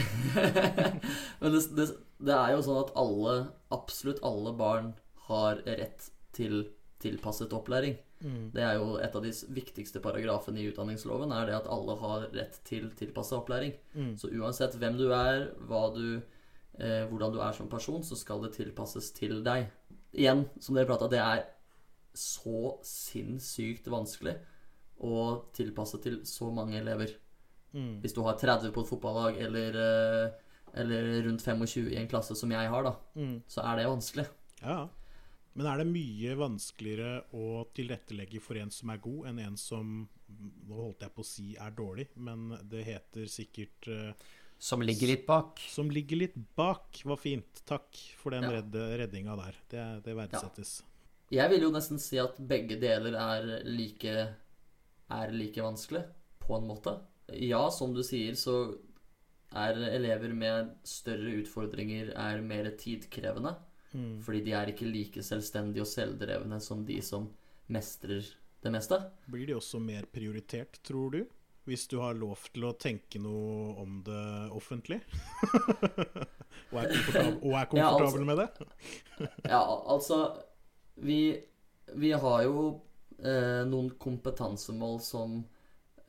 [1.41, 1.89] Men det, det,
[2.27, 3.35] det er jo sånn at alle,
[3.75, 4.95] absolutt alle barn
[5.29, 6.65] har rett til
[7.03, 7.95] tilpasset opplæring.
[8.23, 8.51] Mm.
[8.55, 12.29] Det er jo et av de viktigste paragrafene i utdanningsloven, er det at alle har
[12.35, 13.75] rett til tilpasset opplæring.
[13.95, 14.13] Mm.
[14.19, 15.49] Så uansett hvem du er,
[15.97, 16.07] du,
[16.79, 19.71] eh, hvordan du er som person, så skal det tilpasses til deg.
[20.13, 21.47] Igjen, som dere prata, det er
[22.15, 24.37] så sinnssykt vanskelig
[25.03, 27.15] å tilpasse til så mange elever.
[27.75, 28.01] Mm.
[28.03, 30.33] Hvis du har 30 på et fotballag, eller, eh,
[30.75, 33.43] eller rundt 25 i en klasse som jeg har, da, Mm.
[33.49, 34.27] så er det vanskelig.
[34.63, 34.89] Ja.
[35.55, 40.09] Men er det mye vanskeligere å tilrettelegge for en som er god, enn en som
[40.67, 44.15] Nå holdt jeg på å si er dårlig, men det heter sikkert eh,
[44.59, 45.59] Som ligger litt bak.
[45.69, 47.03] Som ligger litt bak.
[47.05, 47.61] Var fint.
[47.67, 48.51] Takk for den Ja.
[48.63, 49.55] redde, reddinga der.
[49.69, 50.83] Det, det verdsettes.
[51.31, 54.35] Jeg vil jo nesten si at begge deler er like,
[55.11, 56.05] er like vanskelig,
[56.43, 56.97] på en måte.
[57.33, 58.75] Ja, som du sier, så
[59.53, 63.55] er elever med større utfordringer er mer tidkrevende.
[63.93, 64.23] Mm.
[64.25, 67.29] Fordi de er ikke like selvstendige og selvdrevne som de som
[67.73, 68.25] mestrer
[68.63, 68.99] det meste.
[69.31, 71.23] Blir de også mer prioritert, tror du?
[71.69, 74.23] Hvis du har lov til å tenke noe om det
[74.55, 74.99] offentlig?
[76.73, 78.49] og er komfortabel, og er Ja, altså- med det?
[79.47, 79.63] Ja,
[79.95, 80.19] altså
[80.97, 81.21] Vi,
[81.95, 82.81] vi har jo
[83.25, 85.39] eh, noen kompetansemål som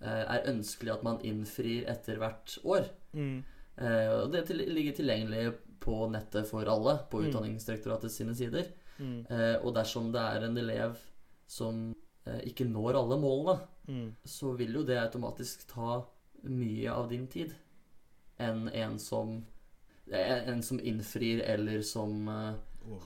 [0.02, 2.90] eh, er ønskelig at man innfrir etter hvert år.
[3.14, 3.44] Mm.
[3.78, 7.30] Eh, og det til, ligger tilgjengelig på nettet for alle på Mm.
[7.30, 8.70] Utdanningsdirektoratet sine sider.
[9.00, 9.26] Mm.
[9.30, 10.98] Eh, og dersom det er en elev
[11.48, 11.94] som
[12.26, 14.16] eh, ikke når alle målene, Mm.
[14.24, 16.06] så vil jo det automatisk ta
[16.48, 17.52] mye av din tid
[18.40, 19.42] enn en som
[20.08, 22.54] en en som innfrir, eller som eh,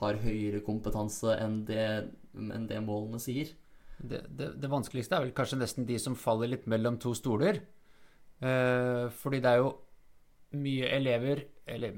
[0.00, 3.50] har høyere kompetanse enn det, enn det målene sier.
[3.98, 7.60] Det, det, det vanskeligste er vel kanskje nesten de som faller litt mellom to stoler.
[8.40, 9.72] Eh, fordi det er jo
[10.58, 11.96] mye elever, eller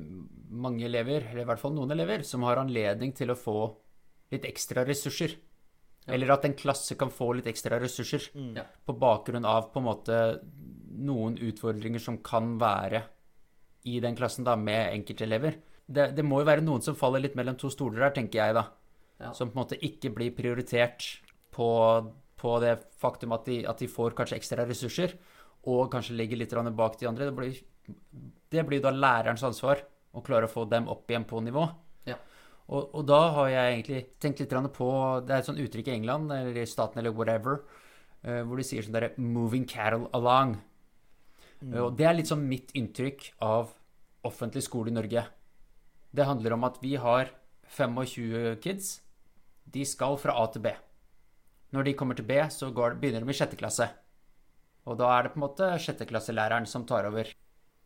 [0.51, 3.59] mange elever, eller i hvert fall noen elever, som har anledning til å få
[4.33, 5.37] litt ekstra ressurser.
[6.07, 6.15] Ja.
[6.17, 8.57] Eller at en klasse kan få litt ekstra ressurser Mm.
[8.57, 8.65] Ja.
[8.87, 10.41] på bakgrunn av på en måte
[10.97, 13.03] noen utfordringer som kan være
[13.85, 15.55] i den klassen da, med enkeltelever.
[15.87, 18.55] Det, det må jo være noen som faller litt mellom to stoler her, tenker jeg
[18.57, 18.65] da.
[19.21, 19.33] Ja.
[19.37, 21.21] Som på en måte ikke blir prioritert
[21.61, 21.71] på,
[22.41, 25.15] på det faktum at de, at de får kanskje ekstra ressurser,
[25.69, 27.29] og kanskje ligger litt bak de andre.
[27.29, 27.61] Det blir,
[28.51, 29.85] det blir da lærerens ansvar
[30.17, 31.67] å klare å få dem opp igjen på nivå.
[32.09, 32.17] Ja.
[32.71, 34.89] Og, og da har jeg egentlig tenkt litt på
[35.27, 37.61] Det er et sånt uttrykk i England, eller i staten, eller whatever,
[38.23, 40.57] eh, hvor de sier sånn derre 'moving cattle along'.
[41.61, 41.75] Mm.
[41.85, 43.75] Og det er litt sånn mitt inntrykk av
[44.25, 45.27] offentlig skole i Norge.
[46.11, 47.31] Det handler om at vi har
[47.69, 49.01] 25 kids.
[49.71, 50.73] De skal fra A til B.
[51.75, 53.87] Når de kommer til B, så går, begynner de i sjette klasse.
[54.91, 57.31] Og da er det på en måte sjetteklasselæreren som tar over.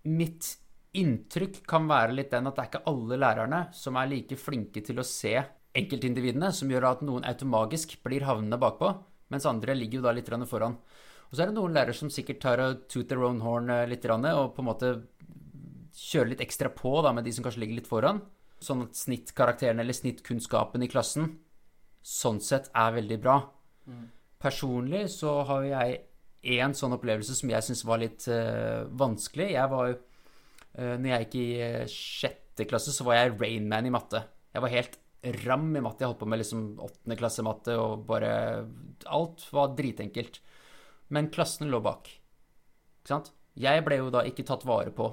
[0.08, 0.54] Mitt
[0.94, 4.82] inntrykk kan være litt den at det er ikke alle lærerne som er like flinke
[4.86, 5.34] til å se
[5.74, 8.92] enkeltindividene, som gjør at noen automagisk blir havnende bakpå,
[9.34, 10.78] mens andre ligger jo da litt foran.
[11.30, 13.88] Og så er det noen lærere som sikkert tar og toot their own horn eh,
[13.90, 14.92] litt, og på en måte
[15.94, 18.22] kjører litt ekstra på da, med de som kanskje ligger litt foran.
[18.62, 21.34] Sånn at snittkarakteren eller snittkunnskapen i klassen
[22.04, 23.38] sånn sett er veldig bra.
[24.44, 26.00] Personlig så har jeg
[26.54, 29.54] én sånn opplevelse som jeg syns var litt uh, vanskelig.
[29.54, 33.88] Jeg var jo uh, Når jeg gikk i uh, sjette klasse, så var jeg Rainman
[33.88, 34.20] i matte.
[34.52, 34.98] Jeg var helt
[35.46, 36.04] ram i matte.
[36.04, 38.34] Jeg holdt på med liksom åttende klasse matte, og bare
[39.08, 40.42] Alt var dritenkelt.
[41.14, 42.10] Men klassen lå bak.
[43.00, 43.32] Ikke sant?
[43.60, 45.12] Jeg ble jo da ikke tatt vare på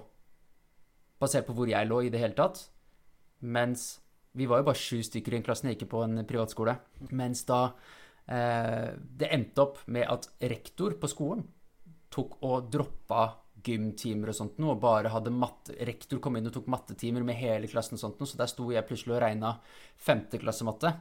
[1.22, 2.64] basert på hvor jeg lå i det hele tatt.
[3.42, 4.02] Mens
[4.38, 6.78] vi var jo bare sju stykker i en klasse, jeg gikk på en privatskole.
[7.12, 7.62] Mens da
[8.32, 11.42] det endte opp med at rektor på skolen
[12.12, 13.24] tok og droppa
[13.64, 17.38] gymtimer og sånt noe, og bare hadde matte Rektor kom inn og tok mattetimer med
[17.40, 19.54] hele klassen og sånt noe, så der sto jeg plutselig og regna
[20.02, 20.94] femteklassematte.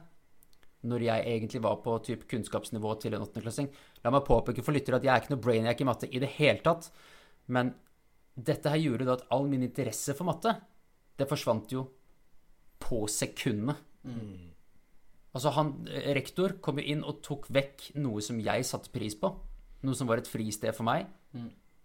[0.89, 3.67] Når jeg egentlig var på typ kunnskapsnivå til en åttendeklassing.
[4.01, 6.31] La meg påpeke for lyttere at jeg er ikke noe brainiac i matte i det
[6.39, 6.89] hele tatt.
[7.53, 7.73] Men
[8.33, 10.55] dette her gjorde da at all min interesse for matte,
[11.17, 11.85] det forsvant jo
[12.81, 13.77] på sekundene.
[15.31, 15.71] Altså han,
[16.15, 19.31] Rektor kom jo inn og tok vekk noe som jeg satte pris på.
[19.87, 21.07] Noe som var et fristed for meg.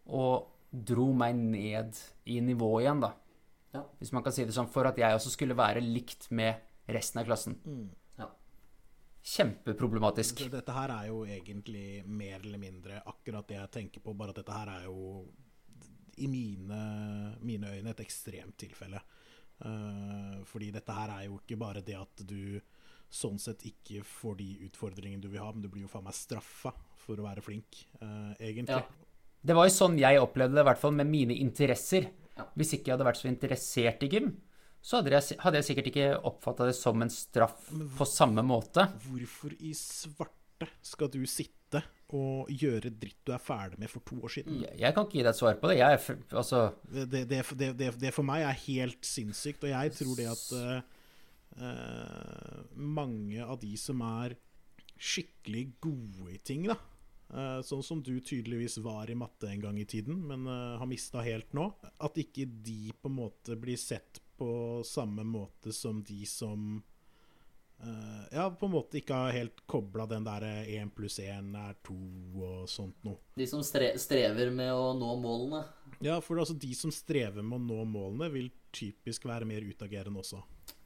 [0.07, 3.13] Og dro meg ned i nivå igjen, da.
[3.77, 3.85] Ja.
[4.01, 4.71] Hvis man kan si det sånn.
[4.73, 6.59] For at jeg også skulle være likt med
[6.91, 7.57] resten av klassen.
[8.19, 8.29] Ja.
[9.37, 10.45] Kjempeproblematisk.
[10.45, 14.35] Så Dette her er jo egentlig mer eller mindre akkurat det jeg tenker på, bare
[14.35, 15.27] at dette her er jo
[16.17, 16.81] i mine,
[17.45, 19.03] mine øyne et ekstremt tilfelle.
[19.57, 22.59] Uh, fordi dette her er jo ikke bare det at du
[23.17, 26.17] sånn sett ikke får de utfordringene du vil ha, men du blir jo faen meg
[26.17, 26.75] straffa
[27.07, 28.81] for å være flink, uh, egentlig.
[28.83, 28.85] Ja.
[29.47, 32.11] Det var jo sånn jeg opplevde det, i hvert fall med mine interesser.
[32.37, 32.49] Ja.
[32.59, 34.33] Hvis ikke jeg hadde vært så interessert i gym,
[34.87, 38.85] så hadde jeg, hadde jeg sikkert ikke oppfatta det som en straff på samme måte.
[39.07, 41.83] Hvorfor i svarte skal du sitte
[42.15, 44.61] og gjøre dritt du er ferdig med for to år siden?
[44.63, 45.79] Jeg, jeg kan ikke gi deg et svar på det.
[45.81, 49.75] Jeg er altså Det, det, det, det, det, det for meg er helt sinnssykt, og
[49.75, 50.96] jeg tror det at eh,
[52.77, 54.35] mange av de som er
[54.97, 56.77] skikkelig gode i ting, da
[57.35, 60.91] eh, Sånn som du tydeligvis var i matte en gang i tiden, men eh, har
[60.91, 61.71] mista helt nå.
[61.99, 66.83] At ikke de på en måte blir sett på samme måte som de som
[67.81, 71.77] eh, Ja, på en måte ikke har helt kobla den der én pluss én er
[71.85, 71.97] to
[72.41, 73.21] og sånt noe.
[73.37, 75.65] De som stre strever med å nå målene.
[76.05, 80.21] Ja, for altså de som strever med å nå målene, vil typisk være mer utagerende
[80.21, 80.43] også.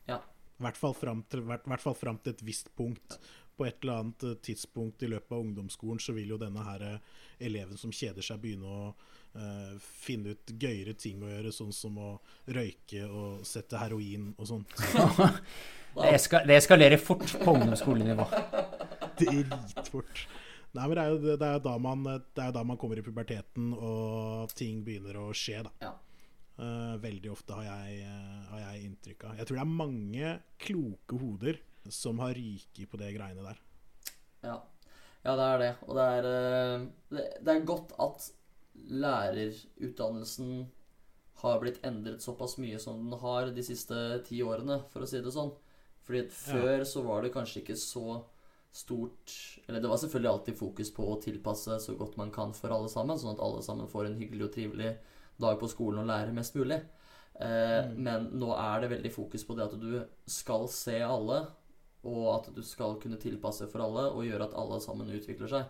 [0.06, 0.20] Ja.
[0.60, 3.16] I hvert fall fram til, hvert, hvert fall fram til et visst punkt.
[3.56, 6.84] På et eller annet eh, tidspunkt i løpet av ungdomsskolen så vil jo denne her
[6.84, 7.14] eh,
[7.48, 11.96] eleven som kjeder seg, begynne å uh, finne ut gøyere ting å gjøre, sånn som
[11.96, 12.10] å
[12.52, 14.76] røyke og sette heroin og sånt.
[15.90, 18.22] Det, eska, det eskalerer fort på ungdomsskolenivå.
[19.18, 20.20] Dritfort.
[20.70, 22.78] Nei, men det er, jo, det, er jo da man, det er jo da man
[22.78, 25.72] kommer i puberteten, og ting begynner å skje, da.
[25.82, 25.90] Ja.
[26.60, 29.36] Eh, veldig ofte har jeg, eh, har jeg inntrykk av.
[29.38, 33.62] Jeg tror det er mange kloke hoder som har ryket på det greiene der.
[34.44, 34.58] Ja.
[35.24, 35.70] ja, det er det.
[35.86, 36.84] Og det er, eh,
[37.16, 38.28] det, er godt at
[38.92, 40.68] lærerutdannelsen
[41.40, 45.22] har blitt endret såpass mye som den har de siste ti årene, for å si
[45.24, 45.54] det sånn.
[46.04, 48.24] Fordi før så var det kanskje ikke så
[48.72, 49.32] stort
[49.66, 52.88] Eller det var selvfølgelig alltid fokus på å tilpasse så godt man kan for alle
[52.92, 54.92] sammen, sånn at alle sammen får en hyggelig og trivelig
[55.40, 56.80] dag på skolen og lære mest mulig.
[57.40, 61.40] Eh, Men nå er det veldig fokus på det at du skal se alle,
[62.04, 65.64] og at du skal kunne tilpasse for alle og gjøre at alle sammen utvikler seg.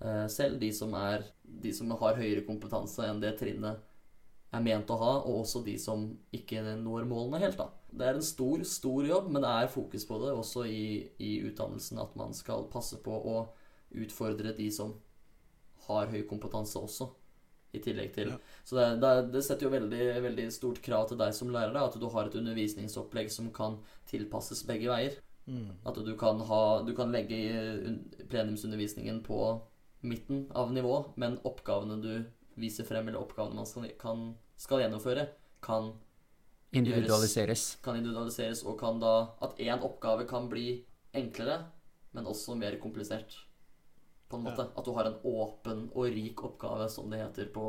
[0.00, 3.82] Eh, selv de som, er, de som har høyere kompetanse enn det trinnet
[4.54, 7.58] er ment å ha, og også de som ikke når målene helt.
[7.58, 7.70] da.
[7.90, 10.86] Det er en stor, stor jobb, men det er fokus på det også i,
[11.18, 13.36] i utdannelsen at man skal passe på å
[13.96, 14.94] utfordre de som
[15.86, 17.08] har høy kompetanse også,
[17.76, 18.32] i tillegg til.
[18.34, 18.40] Ja.
[18.66, 21.86] Så det, det, det setter jo veldig, veldig stort krav til deg som lærer, da,
[21.86, 23.78] at du har et undervisningsopplegg som kan
[24.10, 25.20] tilpasses begge veier.
[25.86, 27.38] At du kan, ha, du kan legge
[28.28, 29.38] plenumsundervisningen på
[30.06, 32.10] midten av nivå, men oppgavene du
[32.58, 34.26] viser frem, eller oppgavene man skal, kan,
[34.58, 35.28] skal gjennomføre,
[35.62, 35.92] kan,
[36.76, 37.76] Individualiseres.
[37.84, 40.84] kan individualiseres, og kan da At én oppgave kan bli
[41.14, 41.62] enklere,
[42.12, 43.45] men også mer komplisert.
[44.28, 44.68] På en måte.
[44.74, 47.68] At du har en åpen og rik oppgave, som det heter på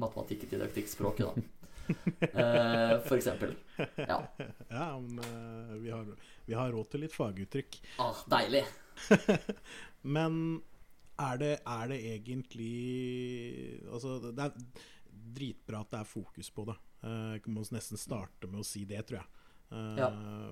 [0.00, 1.42] matematikk-didaktikkspråket, da.
[1.84, 3.50] Eh, for eksempel.
[3.96, 4.22] Ja.
[4.68, 6.06] Ja, men eh, vi, har,
[6.46, 7.76] vi har råd til litt faguttrykk.
[8.00, 8.62] Ah, deilig.
[10.16, 10.62] Men
[11.20, 12.72] er det, er det egentlig
[13.92, 14.82] Altså, det er
[15.34, 16.76] dritbra at det er fokus på det.
[17.04, 19.28] Uh, må nesten starte med å si det, tror jeg.
[19.72, 20.08] Uh, Ja.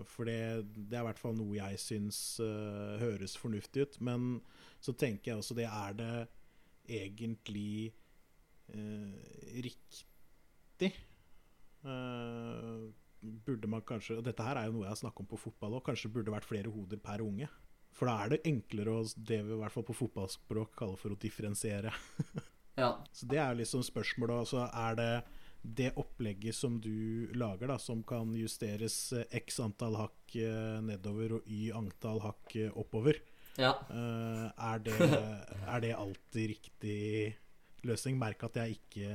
[0.09, 3.99] For det, det er i hvert fall noe jeg syns uh, høres fornuftig ut.
[4.05, 4.40] Men
[4.83, 6.14] så tenker jeg også det er det
[6.90, 7.92] egentlig
[8.75, 10.92] eh, riktig?
[11.87, 12.87] Eh,
[13.23, 15.79] burde man kanskje Og dette her er jo noe jeg har snakket om på fotball
[15.79, 15.85] òg.
[15.87, 17.49] Kanskje burde det vært flere hoder per unge.
[17.92, 21.14] For da er det enklere å det vi i hvert fall på fotballspråk kaller for
[21.14, 21.95] å differensiere.
[22.73, 23.05] Ja.
[23.12, 24.47] Så det er jo liksom spørsmålet.
[24.47, 25.11] Altså, er det
[25.62, 31.37] det opplegget som du lager, da, som kan justeres eh, x antall hakk eh, nedover
[31.37, 33.21] og y antall hakk eh, oppover,
[33.61, 33.75] Ja.
[33.91, 34.97] Uh, er, det,
[35.69, 37.01] er det alltid riktig
[37.85, 38.17] løsning?
[38.21, 39.11] Merk at jeg ikke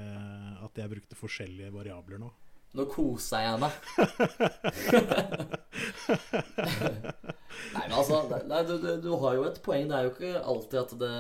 [0.66, 2.30] At jeg brukte forskjellige variabler nå.
[2.78, 3.72] Nå koser jeg meg.
[7.74, 9.88] nei, men altså nei, du, du, du har jo et poeng.
[9.90, 11.14] Det er jo ikke alltid at, det,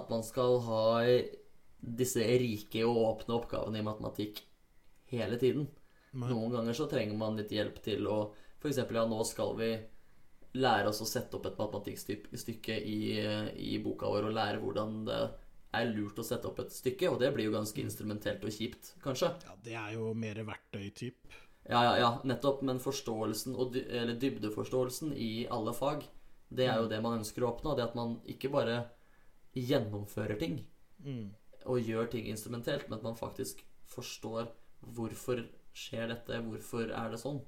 [0.00, 0.84] at man skal ha
[2.00, 4.40] disse rike og åpne oppgavene i matematikk
[5.12, 5.68] hele tiden.
[6.16, 6.30] Nei.
[6.32, 8.18] Noen ganger så trenger man litt hjelp til å
[8.56, 8.80] F.eks.
[8.80, 9.70] ja, nå skal vi
[10.56, 13.00] lære oss å sette opp et matematikkstykke i,
[13.60, 15.20] i boka vår og lære hvordan det
[15.76, 18.94] er lurt å sette opp et stykke, og det blir jo ganske instrumentelt og kjipt,
[19.04, 19.32] kanskje.
[19.44, 21.34] Ja, det er jo mer verktøytyp.
[21.66, 22.62] Ja, ja, ja, nettopp.
[22.64, 26.06] Men forståelsen, og eller dybdeforståelsen i alle fag,
[26.48, 27.74] det er jo det man ønsker å oppnå.
[27.76, 28.84] Det at man ikke bare
[29.56, 30.62] gjennomfører ting
[31.04, 31.34] Mm.
[31.66, 34.48] og gjør ting instrumentelt, men at man faktisk forstår
[34.80, 35.42] hvorfor
[35.76, 37.42] skjer dette, hvorfor er det sånn.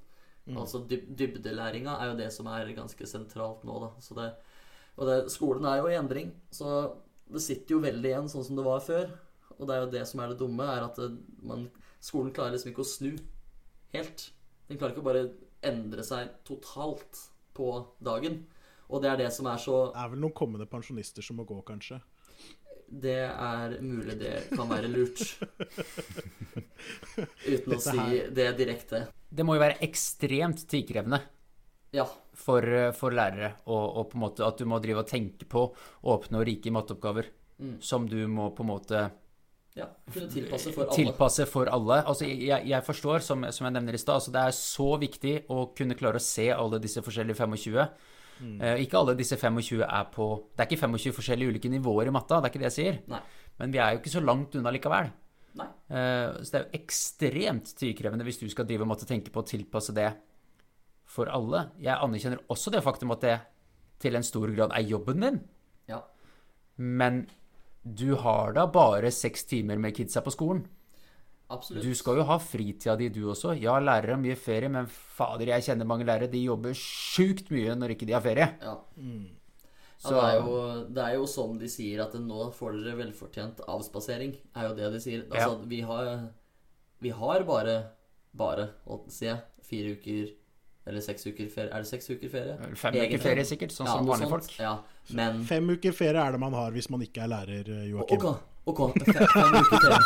[0.56, 3.90] Altså dyb dybdelæringa er jo det som er ganske sentralt nå, da.
[4.00, 4.28] Så det,
[4.96, 6.94] og det, skolen er jo i endring, så
[7.28, 9.10] det sitter jo veldig igjen sånn som det var før.
[9.58, 11.10] Og det er jo det som er det dumme, er at det,
[11.44, 11.66] man,
[12.00, 13.10] skolen klarer liksom ikke å snu
[13.94, 14.28] helt.
[14.68, 15.26] Den klarer ikke å bare
[15.68, 17.72] endre seg totalt på
[18.04, 18.44] dagen.
[18.88, 21.44] Og det er det som er så Det er vel noen kommende pensjonister som må
[21.48, 22.00] gå, kanskje.
[22.88, 25.20] Det er mulig det kan være lurt.
[27.52, 29.02] Uten å si det direkte.
[29.30, 31.20] Det må jo være ekstremt tidkrevende
[31.92, 32.04] Ja.
[32.34, 35.44] for, eh, for lærere, og, og på en måte at du må drive og tenke
[35.48, 35.66] på
[36.04, 37.24] åpne og rike matteoppgaver
[37.58, 37.80] Mm.
[37.82, 39.10] som du må på en måte
[39.74, 39.86] ja.
[40.12, 40.94] Kunne tilpasse for alle.
[40.94, 41.96] tilpasse for alle.
[42.06, 45.32] Altså, jeg, jeg forstår, som, som jeg nevner i stad, altså, det er så viktig
[45.50, 47.88] å kunne klare å se alle disse forskjellige 25.
[48.62, 52.14] Eh, ikke alle disse 25 er på Det er ikke 25 forskjellige ulike nivåer i
[52.14, 53.00] matta, det er ikke det jeg sier.
[53.10, 53.20] Nei.
[53.58, 55.10] Men vi er jo ikke så langt unna likevel.
[55.54, 55.66] Nei.
[55.90, 59.40] Eh, Så det er jo ekstremt tidkrevende hvis du skal drive og måtte tenke på
[59.42, 60.12] å tilpasse det
[61.08, 61.70] for alle.
[61.80, 63.40] Jeg anerkjenner også det faktum at det
[63.98, 65.40] til en stor grad er jobben din,
[65.88, 66.02] Ja.
[66.76, 67.26] men
[67.84, 70.66] du har da bare seks timer med kidsa på skolen.
[71.50, 71.82] Absolutt.
[71.82, 73.54] Du skal jo ha fritida di, du også.
[73.58, 76.30] Ja, lærere har mye ferie, men fader, jeg kjenner mange lærere.
[76.30, 78.50] De jobber sjukt mye når ikke de har ferie.
[78.60, 78.74] Ja.
[79.98, 80.58] Så ja, det, er jo,
[80.94, 84.36] det er jo som de sier, at nå får dere velfortjent avspasering.
[84.54, 85.24] Er jo det de sier.
[85.26, 86.12] Altså, vi, har,
[87.02, 87.78] vi har bare
[88.38, 90.28] Bare, å si jeg, fire uker
[90.88, 91.70] eller seks uker ferie.
[91.72, 92.54] Er det seks uker ferie?
[92.78, 94.52] Fem Egen uker ferie, sikkert, sånn som vanlige folk.
[94.60, 94.74] Ja,
[95.16, 98.24] men Fem uker ferie er det man har hvis man ikke er lærer, eh, Joakim.
[98.24, 100.00] Ok, ok, fem, fem uker ferie.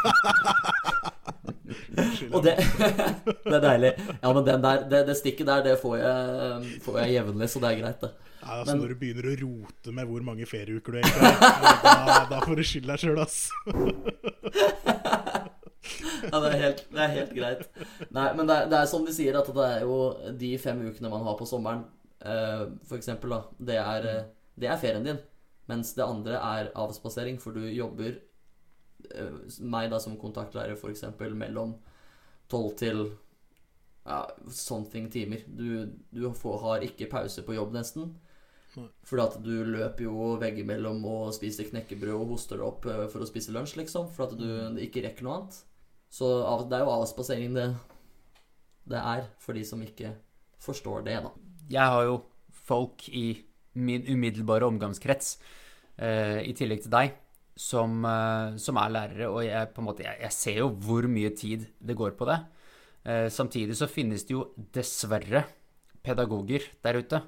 [2.32, 2.56] Og det,
[3.46, 3.92] det er deilig.
[4.16, 7.62] Ja, men den der, det, det stikket der, det får jeg, får jeg jevnlig, så
[7.62, 8.31] det er greit, det.
[8.42, 11.82] Ja, altså, Men- når du begynner å rote med hvor mange ferieuker du egentlig har,
[11.86, 13.50] da, da får du skylde deg sjøl, ass.
[16.22, 17.62] Ja, det er helt, det er helt greit.
[18.14, 19.96] Nei, men det er, det er som de sier, at det er jo
[20.38, 21.82] de fem ukene man har på sommeren,
[22.22, 24.28] uh, for eksempel, da, det er, eh,
[24.62, 25.18] det er ferien din.
[25.70, 28.14] Mens det andre er avspasering, for du jobber
[29.18, 29.40] uh,
[29.74, 31.74] Meg da som kontaktlærer, for eksempel, mellom
[32.52, 33.04] tolv til
[34.06, 35.42] ja, something timer.
[35.46, 38.12] Du, du får, har ikke pause på jobb, nesten.
[38.72, 43.24] Fordi at du løper jo veggimellom og spiser knekkebrød og hoster det opp eh, for
[43.24, 44.08] å spise lunsj, liksom.
[44.14, 45.58] For at du ikke rekker noe annet.
[46.12, 46.28] Så
[46.68, 47.66] det er jo avspasering det,
[48.92, 50.12] det er, for de som ikke
[50.62, 51.32] forstår det, da.
[51.72, 52.18] Jeg har jo
[52.68, 53.26] folk i
[53.80, 55.38] min umiddelbare omgangskrets,
[55.96, 57.14] eh, i tillegg til deg,
[57.56, 61.08] som, eh, som er lærere, og jeg, på en måte, jeg, jeg ser jo hvor
[61.08, 62.38] mye tid det går på det.
[63.04, 65.46] Eh, samtidig så finnes det jo dessverre
[66.04, 67.22] pedagoger der ute.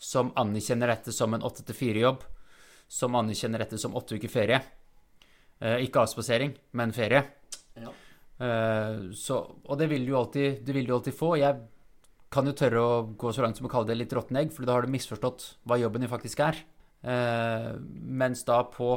[0.00, 2.22] Som anerkjenner dette som en 8-4-jobb,
[2.88, 4.60] som anerkjenner dette som åtte uker ferie.
[5.60, 7.20] Eh, ikke avspasering, men ferie.
[7.76, 7.92] Ja.
[8.40, 11.34] Eh, så, og det vil du alltid, det vil du alltid få.
[11.36, 11.60] Jeg
[12.32, 14.64] kan jo tørre å gå så langt som å kalle det litt råtne egg, for
[14.64, 16.62] da har du misforstått hva jobben din faktisk er.
[17.04, 17.70] Eh,
[18.24, 18.94] mens da på,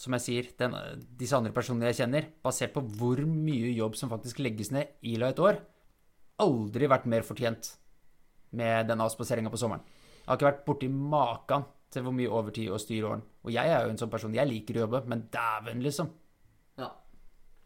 [0.00, 0.74] som jeg sier, den,
[1.20, 5.14] disse andre personene jeg kjenner, basert på hvor mye jobb som faktisk legges ned i
[5.20, 5.62] la et år,
[6.42, 7.76] aldri vært mer fortjent
[8.56, 9.84] med den avspaseringa på sommeren.
[10.20, 13.72] Jeg har ikke vært borti maken til hvor mye overtid og styr og Og jeg
[13.72, 16.10] er jo en sånn person, jeg liker å jobbe, men dæven, liksom.
[16.76, 16.90] Ja.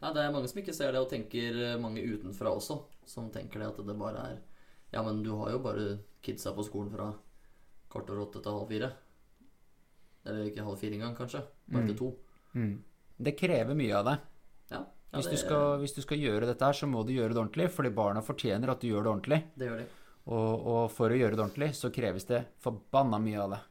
[0.01, 0.11] ja.
[0.15, 3.59] Det er mange som ikke ser det, og tenker eh, mange utenfra også, som tenker
[3.59, 4.37] det at det bare er
[4.93, 7.09] Ja, men du har jo bare kidsa på skolen fra
[7.91, 8.89] kvart over åtte til halv fire.
[10.25, 11.43] Eller ikke halv fire engang, kanskje.
[11.67, 12.09] Bare til to.
[13.27, 14.23] Det krever mye av deg.
[14.71, 17.11] Ja, ja Hvis, det, du skal, hvis du skal gjøre dette her, så må du
[17.11, 19.43] gjøre det ordentlig, fordi barna fortjener at du gjør det ordentlig.
[19.59, 19.87] det gjør de.
[20.25, 23.61] Og, og for å gjøre det ordentlig, så kreves det forbanna mye av det.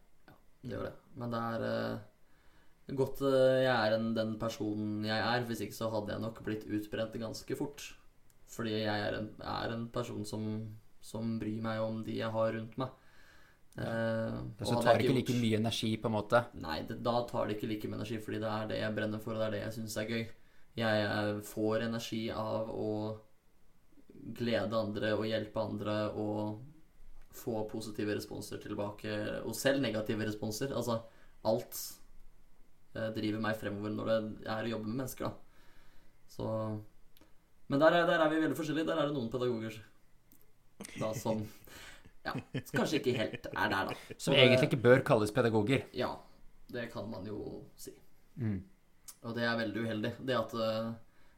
[0.62, 0.94] Det gjør det.
[1.18, 5.46] Men det er uh, godt uh, jeg er en, den personen jeg er.
[5.48, 7.88] Hvis ikke så hadde jeg nok blitt utbrent ganske fort.
[8.54, 10.46] Fordi jeg er en, er en person som,
[11.02, 13.00] som bryr meg om de jeg har rundt meg.
[13.74, 16.44] Uh, og Så tar det ikke like mye energi, på en måte.
[16.62, 19.22] Nei, det, da tar det ikke like mye energi, fordi det er det jeg brenner
[19.22, 20.24] for, og det er det jeg syns er gøy.
[20.78, 22.90] Jeg får energi av å
[24.38, 26.62] glede andre og hjelpe andre og
[27.34, 29.12] få positive responser tilbake,
[29.42, 30.74] og selv negative responser.
[30.76, 31.00] Altså,
[31.44, 31.80] alt
[32.94, 34.18] eh, driver meg fremover når det
[34.54, 35.34] er å jobbe med mennesker, da.
[36.34, 36.46] Så
[37.68, 38.86] Men der er, der er vi veldig forskjellige.
[38.88, 39.76] Der er det noen pedagoger
[40.98, 41.42] da som
[42.24, 42.32] ja,
[42.74, 44.14] kanskje ikke helt er der, da.
[44.18, 45.84] Som egentlig ikke bør kalles pedagoger.
[45.94, 46.14] ja,
[46.72, 47.92] det kan man jo si.
[48.40, 48.62] Mm.
[49.24, 50.12] Og det er veldig uheldig.
[50.26, 50.92] Det at eh,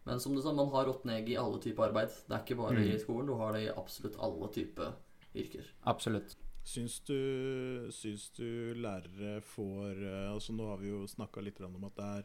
[0.06, 2.12] Men som du sa, man har råtne egg i alle typer arbeid.
[2.28, 2.94] Det er ikke bare Mm.
[2.94, 4.92] i skolen, du har det i absolutt alle typer
[5.34, 5.64] yrker.
[5.84, 6.36] Absolutt.
[6.66, 11.84] Syns du, syns du lærere får eh, Altså Nå har vi jo snakka litt om
[11.86, 12.24] at det er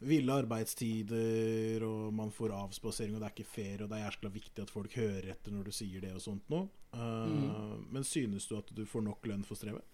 [0.00, 4.30] ville arbeidstider, og man får avspasering, og det er ikke fair, og det er jæskla
[4.32, 6.68] viktig at folk hører etter når du sier det og sånt noe.
[6.94, 9.84] Eh, Men synes du at du får nok lønn for strevet?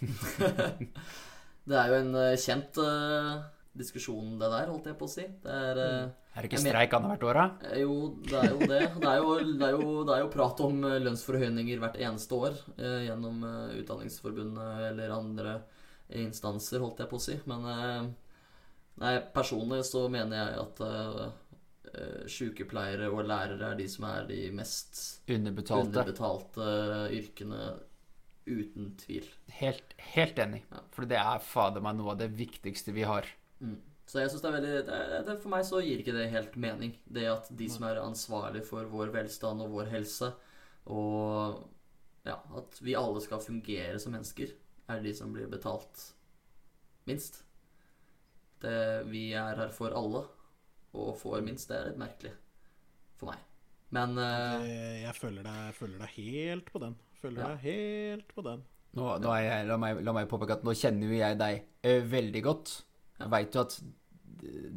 [1.70, 3.42] Det er jo en eh, kjent eh,
[3.76, 5.24] diskusjon, det der, holdt jeg på å si.
[5.44, 6.14] Det er mm.
[6.30, 7.44] Er det ikke streik annethvert år, da?
[7.70, 8.80] Eh, Jo, det er jo det.
[9.02, 12.38] Det er jo, det er jo, det er jo prat om eh, lønnsforhøyninger hvert eneste
[12.38, 15.54] år eh, gjennom eh, Utdanningsforbundet eller andre
[16.20, 17.36] instanser, holdt jeg på å si.
[17.50, 18.08] Men eh,
[19.02, 21.20] nei, personlig så mener jeg at eh,
[21.94, 25.86] eh, sykepleiere og lærere er de som er de mest Underbetalte.
[25.90, 26.70] underbetalte
[27.20, 27.62] yrkene,
[28.50, 29.26] uten tvil.
[29.60, 30.64] Helt, helt enig.
[30.72, 30.80] Ja.
[30.94, 33.26] For det er fader meg noe av det viktigste vi har.
[33.60, 33.76] Mm.
[34.10, 36.56] Så jeg synes det er veldig det det, For meg så gir ikke det helt
[36.58, 36.94] mening.
[37.06, 40.32] Det at de som er ansvarlig for vår velstand og vår helse,
[40.90, 41.60] og
[42.26, 44.50] ja, at vi alle skal fungere som mennesker,
[44.90, 46.08] er de som blir betalt
[47.06, 47.44] minst.
[48.60, 48.74] Det,
[49.08, 50.24] vi er her for alle,
[50.92, 51.68] og får minst.
[51.70, 52.32] Det er litt merkelig
[53.20, 53.46] for meg.
[53.94, 56.98] Men uh, Eh, Jeg følger deg, føler deg helt på den.
[57.22, 57.48] Følger Ja.
[57.54, 58.62] deg helt på den.
[58.98, 61.62] Nå, nå er jeg, la, meg, la meg påpeke at nå kjenner jo jeg deg
[61.86, 62.72] eh, veldig godt.
[63.20, 63.76] Jeg veit jo at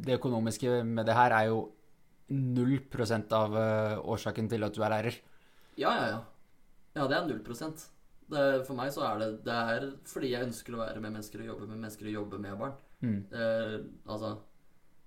[0.04, 1.64] det økonomiske med det her er jo
[2.30, 5.18] 0% av eh, årsaken til at du er lærer.
[5.80, 6.22] Ja, ja, ja.
[6.94, 7.88] Ja, det er null prosent.
[8.30, 11.42] Det, for meg så er det Det er fordi jeg ønsker å være med mennesker
[11.42, 12.76] og jobbe med mennesker og jobbe med barn.
[13.04, 13.18] Mm.
[13.36, 13.74] Eh,
[14.08, 14.30] altså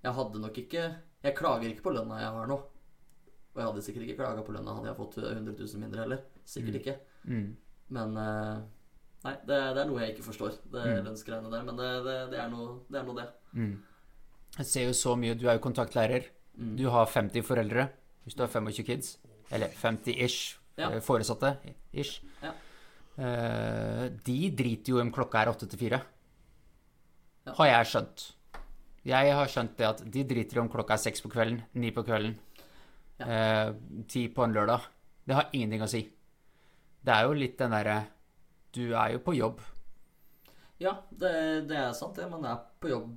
[0.04, 0.82] Jeg hadde nok ikke
[1.24, 2.58] Jeg klager ikke på lønna jeg har nå.
[3.54, 6.20] Og jeg hadde sikkert ikke klaga på lønna hadde jeg fått 100 000 mindre heller.
[6.46, 6.94] Sikkert ikke.
[7.24, 7.48] Mm.
[7.96, 8.60] Men eh,
[9.24, 11.04] Nei, det, det er noe jeg ikke forstår, det Mm.
[11.08, 11.62] lønnsgreiene der.
[11.66, 13.28] Men det, det, det, er noe, det er noe, det.
[13.52, 13.72] Mm.
[14.58, 15.34] Jeg ser jo så mye.
[15.34, 16.28] Du er jo kontaktlærer.
[16.56, 16.76] Mm.
[16.78, 17.88] Du har 50 foreldre.
[18.24, 19.18] Hvis du har 25 kids.
[19.50, 20.90] Eller 50-ish Ja.
[20.92, 21.56] eh, foresatte.
[21.92, 22.20] Ish.
[22.42, 22.52] Ja.
[23.18, 25.98] Eh, de driter jo om klokka er åtte til fire.
[27.46, 27.54] Ja.
[27.58, 28.26] Har jeg skjønt.
[29.08, 32.02] Jeg har skjønt det at de driter om klokka er seks på kvelden, ni på
[32.04, 32.36] kvelden,
[33.24, 33.72] eh,
[34.06, 34.82] ti på en lørdag.
[35.26, 36.02] Det har ingenting å si.
[37.02, 38.06] Det er jo litt den derre
[38.74, 39.62] Du er jo på jobb.
[40.78, 41.32] Ja, det,
[41.70, 42.28] det er sant, det.
[42.30, 43.12] Man er på jobb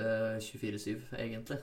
[0.00, 1.60] eh, 24-7, egentlig.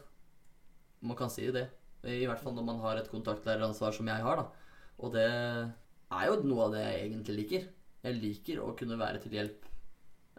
[1.04, 1.68] Man kan si det.
[2.04, 4.80] I hvert fall når man har et kontaktlæreransvar som jeg har, da.
[5.04, 7.70] Og det er jo noe av det jeg egentlig liker.
[8.04, 9.68] Jeg liker å kunne være til hjelp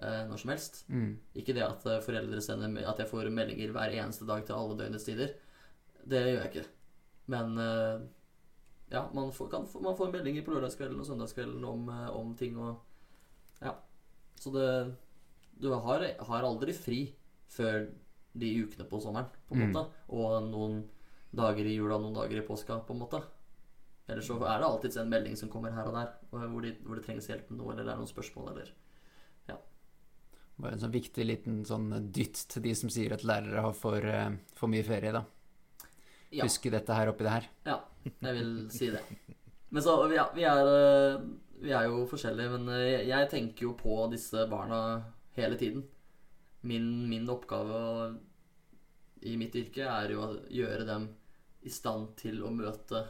[0.05, 0.83] eh, når som helst.
[0.93, 1.15] Mm.
[1.41, 4.79] Ikke det at eh, foreldre sender At jeg får meldinger hver eneste dag til alle
[4.81, 5.35] døgnets tider.
[6.05, 6.67] Det gjør jeg ikke.
[7.33, 8.05] Men eh,
[8.93, 12.59] ja, man får, kan, man får meldinger på lørdagskvelden og søndagskvelden om, eh, om ting
[12.59, 12.77] og
[13.63, 13.75] Ja.
[14.37, 14.97] Så det
[15.61, 17.15] Du har, har aldri fri
[17.49, 17.87] før
[18.35, 19.87] de ukene på sommeren, på en Mm.
[20.09, 20.91] Og noen
[21.33, 23.23] dager i jula, noen dager i påska, på en måte.
[24.09, 26.97] Ellers så er det alltids en melding som kommer her og der, hvor, de, hvor
[26.97, 28.73] det trengs hjelp med noe, eller det er noen spørsmål, eller
[30.61, 33.99] Bare en sånn viktig liten sånn dytt til de som sier at lærere har for,
[34.07, 35.25] eh, for mye ferie, da.
[36.35, 36.47] Ja.
[36.49, 37.49] Huske dette her oppi det her.
[37.69, 37.79] Ja,
[38.11, 39.03] jeg vil si det.
[39.71, 41.25] Men så, er, vi er, eh,
[41.63, 44.81] vi er jo forskjellige, men eh, jeg, jeg tenker jo på disse barna
[45.39, 45.85] hele tiden.
[46.65, 48.15] Min, min oppgave
[49.25, 51.09] i mitt yrke er jo å gjøre dem
[51.65, 53.03] i stand til å møte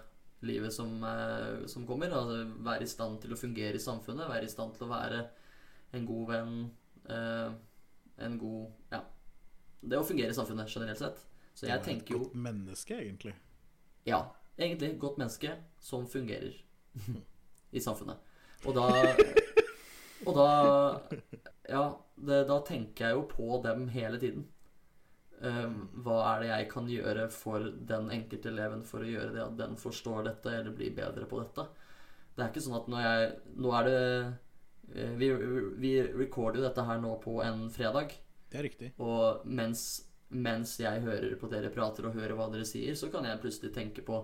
[0.46, 2.12] livet som, eh, som kommer.
[2.14, 5.22] Altså være i stand til å fungere i samfunnet, være i stand til å være
[5.94, 6.56] en god venn,
[7.08, 7.50] eh,
[8.18, 9.02] en god Ja.
[9.84, 11.18] Det å fungere i samfunnet generelt sett.
[11.54, 13.34] Så jeg er et tenker jo godt menneske, egentlig.
[14.06, 14.24] ja,
[14.58, 16.56] egentlig godt menneske som fungerer
[17.76, 18.18] i samfunnet.
[18.64, 18.88] Og da
[20.24, 20.48] Og da
[21.68, 21.84] Ja,
[22.16, 24.46] det, da tenker jeg jo på dem hele tiden.
[25.44, 29.42] Um, hva er det jeg kan gjøre for den enkelte eleven for å gjøre det
[29.42, 31.66] at den forstår dette eller blir bedre på dette?
[32.34, 33.26] Det er ikke sånn at når jeg
[33.62, 33.98] Nå er det
[34.94, 35.28] eh, Vi,
[35.78, 38.16] vi recorder jo dette her nå på en fredag.
[38.50, 38.90] Det er riktig.
[39.02, 39.84] Og mens
[40.34, 43.72] mens jeg hører på dere prater og hører hva dere sier, så kan jeg plutselig
[43.74, 44.22] tenke på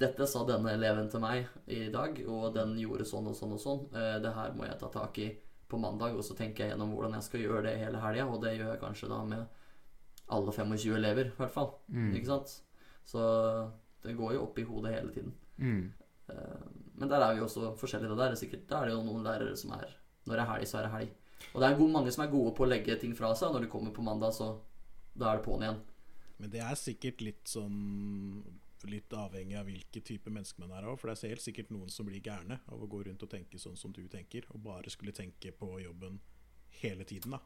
[0.00, 3.62] dette sa denne eleven til meg i dag, og den gjorde sånn og sånn og
[3.62, 3.80] sånn.
[3.98, 5.30] Eh, det her må jeg ta tak i
[5.70, 8.42] på mandag, og så tenker jeg gjennom hvordan jeg skal gjøre det hele helga, og
[8.42, 9.58] det gjør jeg kanskje da med
[10.30, 11.72] alle 25 elever, i hvert fall.
[11.90, 12.12] Mm.
[12.18, 12.54] Ikke sant?
[13.06, 13.22] Så
[14.04, 15.34] det går jo opp i hodet hele tiden.
[15.58, 15.82] Mm.
[16.30, 16.68] Eh,
[17.00, 18.16] Men der er vi også forskjellige.
[18.16, 19.96] Der er, sikkert, der er det jo noen lærere som er
[20.26, 21.12] Når det er helg, så er det helg.
[21.54, 23.50] Og det er mange som er gode på å legge ting fra seg.
[23.52, 24.50] Når de kommer på mandag, så
[25.16, 25.80] da er det på'n igjen.
[26.40, 28.44] Men det er sikkert litt sånn
[28.88, 30.94] Litt avhengig av hvilke type mennesker man er òg.
[30.98, 33.58] For det er helt sikkert noen som blir gærne av å gå rundt og tenke
[33.60, 36.16] sånn som du tenker, og bare skulle tenke på jobben
[36.80, 37.40] hele tiden, da.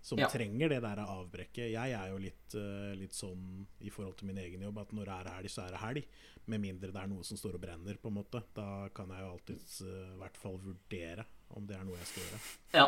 [0.00, 0.28] Som Ja.
[0.28, 1.72] trenger det der avbrekket.
[1.72, 5.04] Jeg er jo litt, eh, litt sånn i forhold til min egen jobb at når
[5.04, 6.04] det er helg, så er det helg.
[6.46, 8.44] Med mindre det er noe som står og brenner, på en måte.
[8.54, 11.26] Da kan jeg jo alltids eh, i hvert fall vurdere
[11.56, 12.40] om det er noe jeg skal gjøre.
[12.72, 12.86] Ja.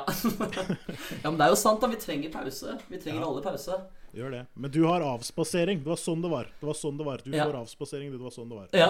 [1.25, 1.91] ja, men det er jo sant, da.
[1.93, 2.79] Vi trenger pause.
[2.89, 3.29] Vi trenger Ja.
[3.29, 3.79] alle pause.
[4.15, 4.43] Gjør det.
[4.55, 5.81] Men du har avspasering.
[5.83, 6.47] Det var sånn det var.
[6.61, 7.23] Det var sånn det var.
[7.25, 7.45] Du Ja.
[7.49, 8.19] får avspasering, du.
[8.19, 8.69] Det var sånn det var.
[8.73, 8.89] Ja.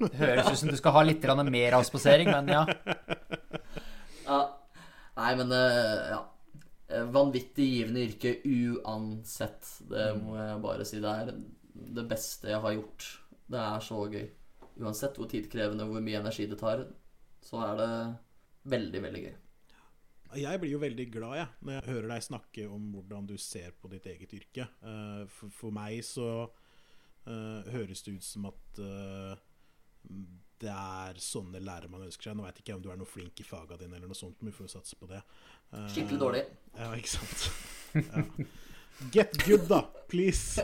[0.00, 1.22] Det høres ut som du skal ha litt
[1.52, 2.62] mer avspasering, men ja.
[4.24, 4.40] ja.
[5.20, 6.20] Nei, men eh, ja.
[6.88, 9.68] Eh, Vanvittig givende yrke uansett.
[9.90, 11.00] Det må jeg bare si.
[11.04, 11.34] Det er
[12.00, 13.06] det beste jeg har gjort.
[13.50, 14.26] Det er så gøy.
[14.80, 16.86] Uansett hvor tidkrevende og hvor mye energi det tar,
[17.44, 17.90] så er det
[18.64, 19.36] veldig, veldig gøy.
[20.38, 23.72] Jeg blir jo veldig glad jeg, når jeg hører deg snakke om hvordan du ser
[23.74, 24.66] på ditt eget yrke.
[24.86, 29.34] Eh, For, for meg så uh, høres det ut som at uh,
[30.60, 32.38] det er sånne lærere man ønsker seg.
[32.38, 34.38] Nå vet ikke jeg om du er noe flink i faga dine, eller noe sånt,
[34.40, 35.22] men vi får satse på det.
[35.72, 36.46] Uh, Skikkelig dårlig.
[36.76, 37.48] Ja, ikke sant.
[37.90, 38.22] Ja.
[39.12, 39.80] Get good, da!
[40.10, 40.60] Please.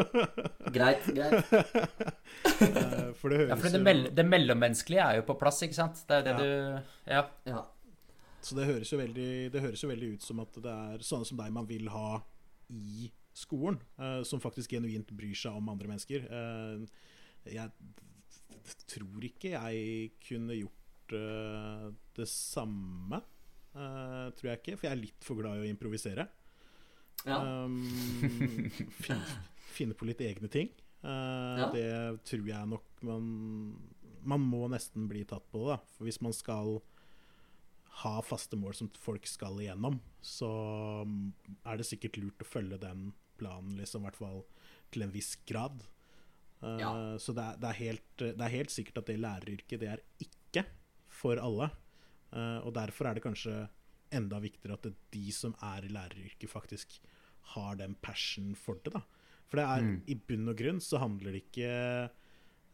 [0.74, 1.52] Greit, greit.
[1.52, 5.76] Eh, For det høres ja for det, mell det mellommenneskelige er jo på plass, ikke
[5.76, 6.00] sant?
[6.08, 6.38] Det er det Ja.
[6.40, 7.22] du Ja.
[7.52, 7.62] Ja.
[8.40, 11.28] Så det høres, jo veldig, det høres jo veldig ut som at det er sånne
[11.28, 12.22] som deg man vil ha
[12.72, 13.78] i skolen.
[14.00, 16.24] eh, som faktisk genuint bryr seg om andre mennesker.
[16.24, 17.70] Eh, jeg
[18.88, 23.20] tror ikke jeg kunne gjort eh, det samme.
[23.76, 26.26] eh, tror jeg ikke, for jeg er litt for glad i å improvisere.
[27.26, 27.64] Ja.
[27.64, 27.82] Um,
[29.04, 29.24] finne,
[29.74, 30.70] finne på litt egne ting.
[31.04, 31.66] Uh, Ja.
[31.72, 33.24] Det tror jeg nok man
[34.20, 35.78] Man må nesten bli tatt på det.
[35.96, 36.82] For hvis man skal
[38.02, 40.50] ha faste mål som folk skal igjennom, så
[41.04, 41.32] um,
[41.64, 43.10] er det sikkert lurt å følge den
[43.40, 44.42] planen, liksom, i hvert fall
[44.92, 45.80] til en viss grad.
[46.60, 46.92] Uh, Ja.
[47.18, 50.04] Så det er, det, er helt, det er helt sikkert at det læreryrket, det er
[50.20, 50.66] ikke
[51.08, 51.70] for alle.
[52.30, 53.56] Uh, og derfor er det kanskje
[54.14, 57.00] enda viktigere at det, de som er i læreryrket, faktisk
[57.54, 58.94] har den passion for det.
[58.94, 59.02] da.
[59.50, 61.70] For det er, i bunn og grunn så handler det ikke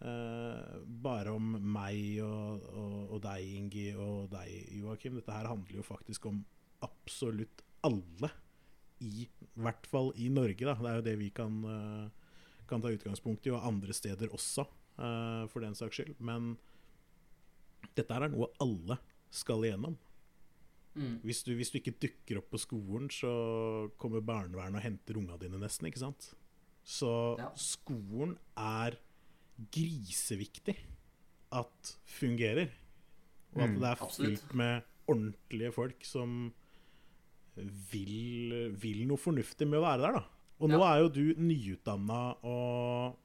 [0.05, 5.17] uh, bare om meg og, og, og deg, Ingi, og deg, Joakim.
[5.17, 6.43] Dette her handler jo faktisk om
[6.85, 8.31] absolutt alle,
[9.01, 10.69] i hvert fall i Norge.
[10.69, 10.77] da.
[10.77, 14.67] Det er jo det vi kan, uh, kan ta utgangspunkt i, og andre steder også,
[15.01, 16.21] uh, for den saks skyld.
[16.21, 16.59] Men
[17.97, 19.01] dette her er noe alle
[19.33, 19.97] skal igjennom.
[20.97, 21.19] Mm.
[21.23, 23.31] Hvis du, hvis du ikke dukker opp på skolen, så
[24.01, 26.31] kommer barnevernet og henter unga dine nesten, ikke sant?
[26.87, 27.51] Så Ja.
[27.55, 28.97] skolen er
[29.73, 30.77] griseviktig
[31.53, 32.71] at fungerer.
[33.55, 36.53] Og at Mm, det er fullt fylt med ordentlige folk som
[37.57, 40.25] vil, vil noe fornuftig med å være der, da.
[40.61, 40.95] Og nå Ja.
[40.95, 43.17] er jo du nyutdanna og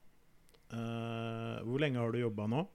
[0.74, 2.68] uh, Hvor lenge har du jobba nå?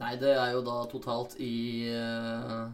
[0.00, 2.70] Nei, det er jo da totalt i eh,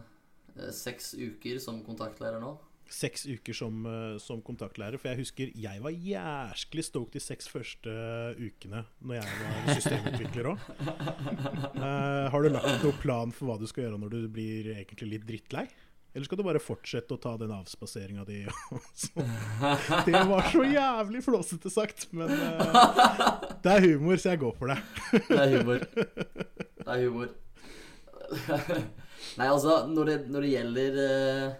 [0.75, 2.55] seks uker som kontaktlærer nå.
[2.87, 4.95] seks uker som, eh, som kontaktlærer.
[4.97, 7.91] For jeg husker jeg var jæsklig stoked de seks første
[8.39, 10.69] ukene når jeg var systemutvikler òg.
[12.31, 15.27] har du lagt noen plan for hva du skal gjøre når du blir egentlig litt
[15.27, 15.67] drittlei?
[16.17, 18.39] Eller skal du bare fortsette å ta den avspaseringa di?
[20.07, 24.73] det var så jævlig flåsete sagt, men uh, det er humor, så jeg går for
[24.73, 24.79] det.
[25.27, 25.85] Det er humor.
[25.93, 27.35] Det er humor.
[29.37, 31.55] Nei, altså, når det, når det gjelder, uh,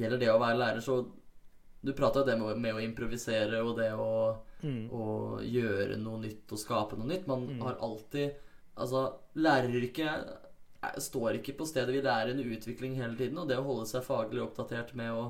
[0.00, 0.98] gjelder det å være lærer, så
[1.86, 4.08] Du prata jo det med, med å improvisere og det å,
[4.90, 5.04] å
[5.44, 7.26] gjøre noe nytt og skape noe nytt.
[7.30, 8.42] Man har alltid
[8.76, 9.04] Altså,
[9.36, 10.26] læreryrket
[10.82, 11.94] er- står ikke på stedet.
[11.94, 15.22] Vi lærer en utvikling hele tiden, og det å holde seg faglig oppdatert med å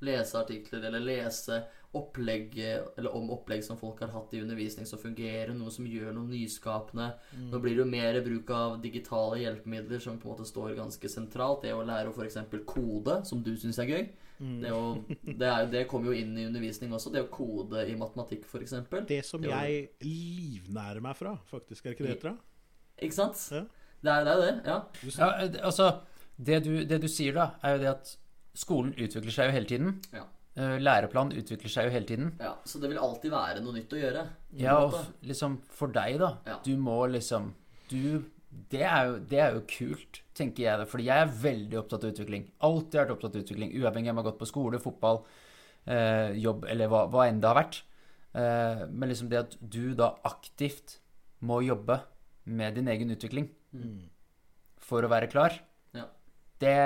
[0.00, 1.58] lese artikler eller lese
[1.98, 6.14] opplegg eller om opplegg som folk har hatt i undervisning som fungerer, noe som gjør
[6.16, 7.10] noe nyskapende.
[7.50, 11.10] Nå blir det jo mer bruk av digitale hjelpemidler som på en måte står ganske
[11.12, 11.66] sentralt.
[11.66, 12.38] Det å lære å f.eks.
[12.64, 14.06] kode, som du syns er gøy.
[14.42, 17.12] Det, å, det, er, jo- det kommer jo inn i undervisning også.
[17.14, 18.74] Det å kode i matematikk, f.eks.
[19.06, 21.84] Det som Det jeg livnærer meg fra, faktisk.
[21.86, 22.34] Er det ikke det det?
[23.06, 23.44] Ikke sant?
[23.52, 23.62] Ja.
[24.02, 24.54] Det er det, er det.
[24.66, 24.80] Ja.
[25.14, 25.30] ja
[25.68, 25.90] altså,
[26.36, 28.16] det du, det du sier da, er jo det at
[28.58, 30.00] skolen utvikler seg jo hele tiden.
[30.14, 30.24] Ja.
[30.52, 32.32] Eh, Læreplanen utvikler seg jo hele tiden.
[32.40, 34.26] Ja, Så det vil alltid være noe nytt å gjøre.
[34.60, 36.34] Ja, og liksom for deg, da.
[36.46, 36.58] Ja.
[36.64, 37.54] Du må liksom
[37.88, 40.88] Du det er, jo, det er jo kult, tenker jeg.
[40.88, 42.44] Fordi jeg er veldig opptatt av utvikling.
[42.60, 43.72] Alltid vært opptatt av utvikling.
[43.80, 45.22] Uavhengig av om jeg har gått på skole, fotball,
[45.86, 47.78] eh, jobb eller hva, hva enn det har vært.
[48.34, 50.98] Eh, men liksom det at du da aktivt
[51.40, 52.02] må jobbe
[52.44, 53.48] med din egen utvikling
[54.82, 55.56] for å være klar.
[56.62, 56.76] Det,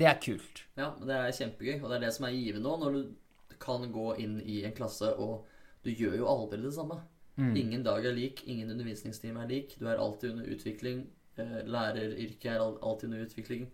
[0.00, 0.64] det er kult.
[0.78, 3.84] Ja, det er kjempegøy, og det er det som er givende òg, når du kan
[3.92, 5.46] gå inn i en klasse, og
[5.84, 6.98] du gjør jo aldri det samme.
[7.36, 9.74] Ingen dag er lik, ingen undervisningstime er lik.
[9.80, 11.02] Du er alltid under utvikling.
[11.36, 13.66] Eh, læreryrket er alltid under utvikling.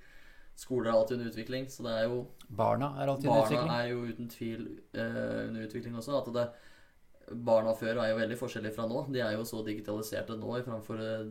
[0.58, 1.70] Skoler er alltid under utvikling.
[1.70, 3.68] Så det er jo Barna er alltid under utvikling.
[3.68, 4.64] Barna er jo uten tvil
[4.98, 6.18] uh, under utvikling også.
[6.18, 6.46] At det,
[7.46, 9.06] barna før er jo veldig forskjellige fra nå.
[9.14, 11.30] De er jo så digitaliserte nå i, framfor, eh,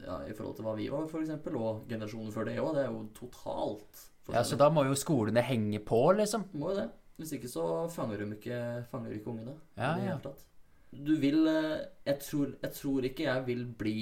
[0.00, 1.34] ja, i forhold til hva vi var, f.eks.
[1.52, 2.72] Og generasjonen før det òg.
[2.76, 6.46] Det er jo totalt Ja, Så da må jo skolene henge på, liksom.
[6.54, 6.88] må jo det.
[7.20, 8.58] Hvis ikke så fanger de ikke,
[8.90, 9.56] fanger ikke ungene.
[9.76, 10.12] Ja, i det ja.
[10.12, 10.44] hele tatt.
[10.92, 13.96] Du vil eh, jeg tror, jeg tror ikke jeg vil bli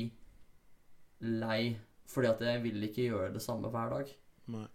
[1.20, 1.78] lei
[2.10, 4.08] fordi at jeg vil ikke gjøre det samme hver dag.
[4.50, 4.66] Nei.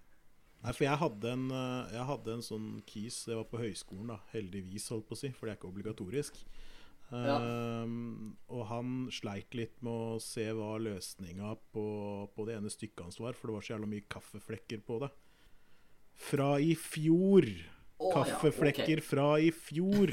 [0.65, 4.07] Nei, for jeg hadde en, eh, jeg hadde en sånn kis Det var på høyskolen,
[4.13, 4.21] da.
[4.31, 6.39] Heldigvis, holdt på å si, for det er ikke obligatorisk.
[7.11, 7.35] Ja.
[7.37, 11.85] Ehm, og han sleit litt med å se hva løsninga på,
[12.35, 15.11] på det ene stykket hans var, for det var så jævla mye kaffeflekker på det.
[16.29, 17.45] Fra i fjor!
[17.95, 20.11] Å, ja, Kaffeflekker fra i fjor!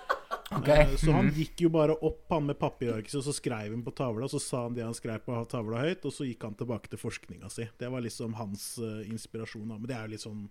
[0.58, 0.84] okay.
[0.92, 1.34] uh, Så han Mhm.
[1.40, 4.28] gikk jo bare opp han med papirarket, og så skrev han på tavla.
[4.30, 6.98] Så sa han det han skrev på tavla høyt, og så gikk han tilbake til
[7.00, 7.66] forskninga si.
[7.78, 9.68] Det var liksom hans uh, inspirasjon.
[9.72, 9.78] Da.
[9.78, 10.44] Men det er jo litt sånn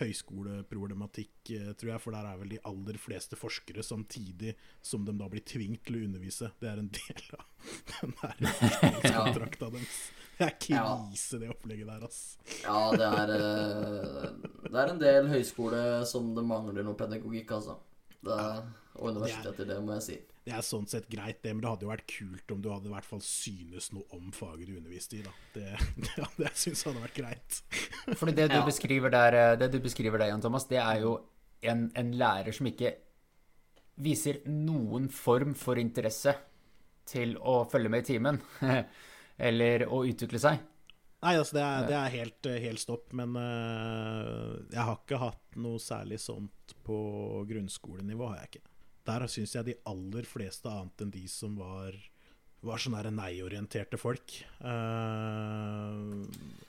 [0.00, 5.14] høyskoleproblematikk, eh, tror jeg, for der er vel de aller fleste forskere samtidig som de
[5.18, 6.50] da blir tvunget til å undervise.
[6.60, 7.46] Det er en del av
[7.92, 10.02] den der forskningskontrakta deres.
[10.38, 12.20] Det er krise, det opplegget der, ass.
[12.64, 14.28] Ja, det er eh,
[14.66, 17.78] Det er en del høyskole som det mangler noe pedagogikk, altså.
[18.22, 18.62] Det er,
[18.96, 20.20] og universiteter, det må jeg si.
[20.42, 22.88] Det er sånn sett greit, det, men det hadde jo vært kult om du hadde
[22.90, 25.22] i hvert fall synes noe om faget du underviste i.
[25.22, 25.30] da.
[25.54, 25.68] Det,
[26.06, 27.60] det, det syns jeg hadde vært greit.
[28.18, 28.64] Fordi det du Ja.
[28.66, 31.12] beskriver der, eh, det du beskriver der, Jan Thomas, det er jo
[31.62, 32.90] en, en lærer som ikke
[34.02, 36.34] viser noen form for interesse
[37.06, 38.40] til å følge med i timen.
[39.38, 40.58] Eller å utvikle seg.
[41.22, 45.58] Nei, altså det er, det er helt, helt stopp, men eh, jeg har ikke hatt
[45.62, 46.96] noe særlig sånt på
[47.46, 48.26] grunnskolenivå.
[48.32, 48.64] har jeg ikke.
[49.06, 51.96] Der syns jeg de aller fleste, annet enn de som var,
[52.62, 56.22] var sånne nei-orienterte folk, uh,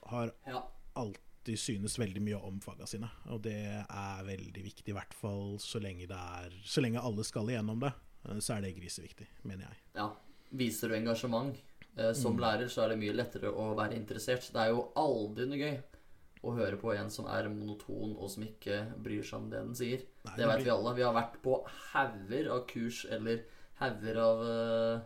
[0.09, 0.63] har Ja.
[0.95, 3.09] alltid synes veldig mye om faga sine.
[3.29, 7.23] Og det er veldig viktig, i hvert fall så lenge, det er, så lenge alle
[7.23, 7.93] skal igjennom det.
[8.29, 9.77] eh, Så er det griseviktig, mener jeg.
[9.95, 10.09] ja.
[10.53, 11.55] Viser du engasjement
[11.97, 14.45] uh, som lærer, så er det mye lettere å være interessert.
[14.53, 15.79] Det er jo aldri noe gøy
[16.43, 19.75] å høre på en som er monoton, og som ikke bryr seg om det den
[19.79, 20.01] sier.
[20.27, 20.91] Nei, det veit vi alle.
[20.97, 21.57] Vi har vært på
[21.93, 23.45] hauger av kurs eller
[23.79, 25.01] hauger av eh,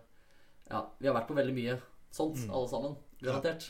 [0.72, 1.76] Ja, vi har vært på veldig mye
[2.12, 2.96] sånt, alle sammen.
[3.22, 3.70] Garantert.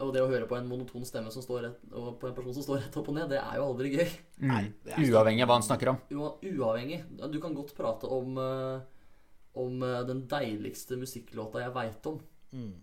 [0.00, 2.52] Og det å høre på en monoton stemme som står rett, og på en person
[2.56, 4.10] som står rett opp og ned, det er jo aldri gøy.
[4.50, 6.00] Nei, er Uavhengig av hva han snakker om.
[6.12, 6.98] Ua- Uavhengig.
[7.32, 8.80] Du kan godt prate om eh,
[9.60, 12.18] Om eh, den deiligste musikklåta jeg veit om.
[12.52, 12.74] Mm.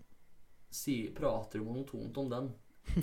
[0.70, 2.50] Si, prater du monotont om den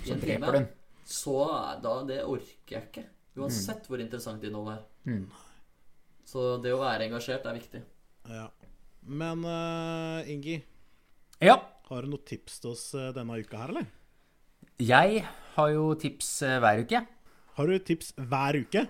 [0.05, 0.67] Så dreper den.
[1.05, 1.35] Så
[1.83, 3.03] da Det orker jeg ikke.
[3.37, 4.85] Uansett hvor interessant innholdet er.
[5.11, 5.25] Mm.
[6.25, 7.81] Så det å være engasjert er viktig.
[8.31, 8.47] Ja.
[9.05, 10.55] Men uh, Ingi,
[11.43, 11.59] Ja.
[11.89, 13.85] har du noen tips til oss eh, denne uka her, eller?
[14.81, 15.21] Jeg
[15.55, 17.03] har jo tips eh, hver uke.
[17.59, 18.85] Har du tips hver uke?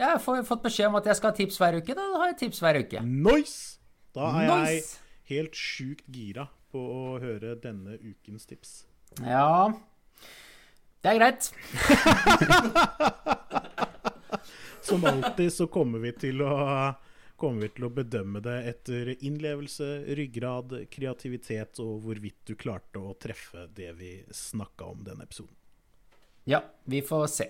[0.00, 1.94] Jeg har fått beskjed om at jeg skal ha tips hver uke.
[1.98, 3.02] Da har jeg tips hver uke.
[3.04, 3.76] Nice!
[4.16, 4.96] Da er Nice!
[5.28, 8.72] jeg helt sjukt gira på å høre denne ukens tips.
[9.20, 9.68] Ja
[11.00, 11.52] Det er greit.
[14.80, 16.56] Som alltid så kommer vi til å
[17.40, 19.86] kommer vi til å bedømme det etter innlevelse,
[20.18, 25.56] ryggrad, kreativitet og hvorvidt du klarte å treffe det vi snakka om denne episoden.
[26.44, 27.48] Ja, vi får se.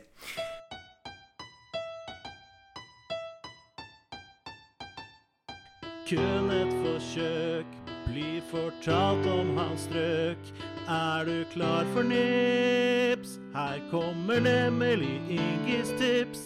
[6.07, 7.77] Kun et forsøk
[8.07, 10.55] blir fortalt om hans strøk.
[10.87, 13.10] Er du klar for nips?
[13.51, 16.43] Her kommer nemlig Ingis tips.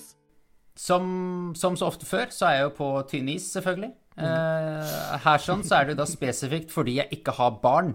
[0.74, 3.92] Som, som så ofte før, så er jeg jo på tynn is, selvfølgelig.
[4.24, 4.94] Eh,
[5.24, 7.92] her sånn så er det da spesifikt fordi jeg ikke har barn.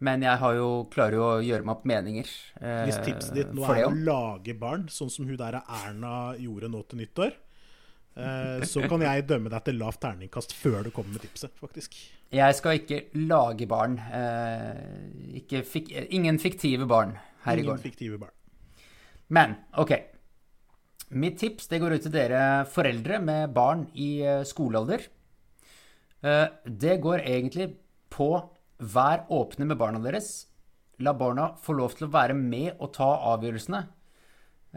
[0.00, 2.28] Men jeg har jo, klarer jo å gjøre meg opp meninger
[2.62, 6.70] eh, Hvis tipset ditt nå er å lage barn, sånn som hun der Erna gjorde
[6.72, 7.36] nå til nyttår,
[8.16, 12.00] eh, så kan jeg dømme deg til lavt terningkast før du kommer med tipset, faktisk.
[12.32, 14.00] Jeg skal ikke lage barn.
[14.00, 17.82] Eh, ikke fik, ingen fiktive barn her i Ingen gården.
[17.84, 18.34] fiktive barn.
[19.30, 19.92] Men OK.
[21.10, 25.06] Mitt tips det går ut til dere foreldre med barn i eh, skolealder.
[26.22, 27.72] Eh, Det går egentlig
[28.10, 28.30] på
[28.80, 30.46] vær åpne med barna deres.
[31.00, 33.86] La barna få lov til å være med og ta avgjørelsene.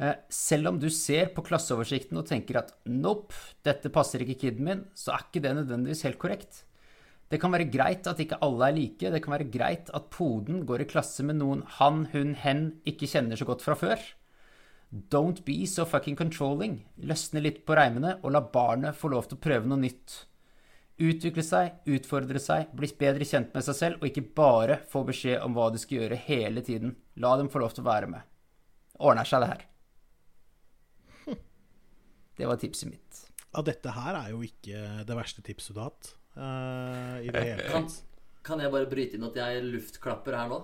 [0.02, 3.34] Eh, Selv om du ser på klasseoversikten og tenker at nope,
[3.64, 6.64] dette passer ikke kiden min, så er ikke det nødvendigvis helt korrekt.
[7.32, 9.14] Det kan være greit at ikke alle er like.
[9.14, 13.10] Det kan være greit at poden går i klasse med noen han, hun, hen ikke
[13.10, 14.02] kjenner så godt fra før.
[14.94, 16.84] Don't be so fucking controlling.
[17.02, 20.20] Løsne litt på reimene og la barnet få lov til å prøve noe nytt.
[21.02, 25.42] Utvikle seg, utfordre seg, bli bedre kjent med seg selv, og ikke bare få beskjed
[25.42, 26.94] om hva de skal gjøre hele tiden.
[27.18, 28.28] La dem få lov til å være med.
[29.02, 29.64] Ordner seg, det her.
[32.38, 33.24] Det var tipset mitt.
[33.54, 36.14] Ja, dette her er jo ikke det verste tipset du har hatt.
[36.38, 38.00] Eh, I det hele Kan, tatt.
[38.44, 40.62] kan jeg bare bryte inn at jeg luftklapper her nå?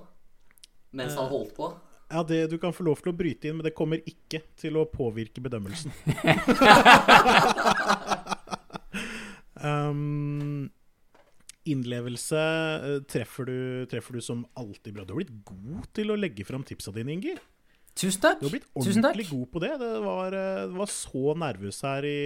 [0.98, 1.70] Mens han holdt på?
[2.10, 4.80] Ja, det, Du kan få lov til å bryte inn, men det kommer ikke til
[4.82, 5.94] å påvirke bedømmelsen.
[9.62, 10.70] um,
[11.70, 13.58] innlevelse eh, treffer du,
[13.92, 15.06] treffer du som alltid bra.
[15.06, 17.38] Du har blitt god til å legge fram tipsa dine, Inger.
[18.00, 18.40] Tusen takk.
[18.42, 19.74] Du har blitt ordentlig god på det.
[19.82, 22.20] Det var, eh, det var så nervøs her i,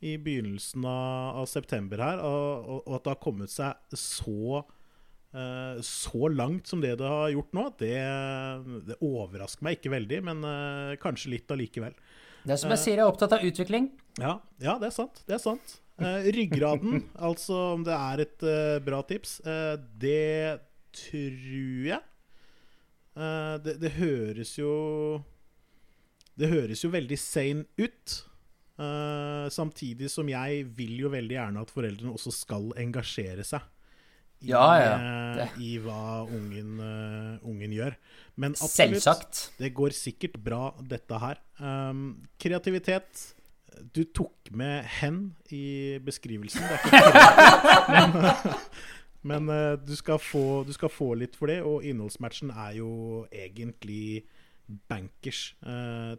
[0.00, 4.62] i begynnelsen av, av september her, og, og, og at det har kommet seg så
[4.62, 7.92] eh, så langt som det det har gjort nå, det,
[8.88, 11.96] det overrasker meg ikke veldig, men eh, kanskje litt allikevel.
[12.46, 13.90] Det er som jeg sier, jeg er opptatt av utvikling.
[14.16, 15.20] Ja, ja, det er sant.
[15.28, 15.76] Det er sant.
[16.00, 18.46] Eh, ryggraden, altså om det er et
[18.86, 19.42] bra tips,
[20.00, 20.56] det
[20.96, 22.00] tror jeg.
[23.60, 24.70] Det, det høres jo
[26.38, 28.14] Det høres jo veldig sane ut.
[28.80, 33.66] Eh, samtidig som jeg vil jo veldig gjerne at foreldrene også skal engasjere seg.
[34.40, 34.92] I, Ja, ja.
[35.42, 37.98] eh, I hva ungen, uh, ungen gjør.
[38.40, 39.40] Men absolutt, Selvsagt.
[39.58, 41.42] det går sikkert bra, dette her.
[41.60, 43.34] Um, kreativitet.
[43.92, 46.64] Du tok med 'hen' i beskrivelsen.
[46.64, 47.92] Det er ikke korrekt.
[47.92, 48.10] men,
[49.44, 53.26] men uh, du, skal få, du skal få litt for det, og innholdsmatchen er jo
[53.28, 54.24] egentlig
[54.88, 55.52] bankers,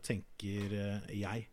[0.05, 0.77] tenker
[1.09, 1.47] jeg.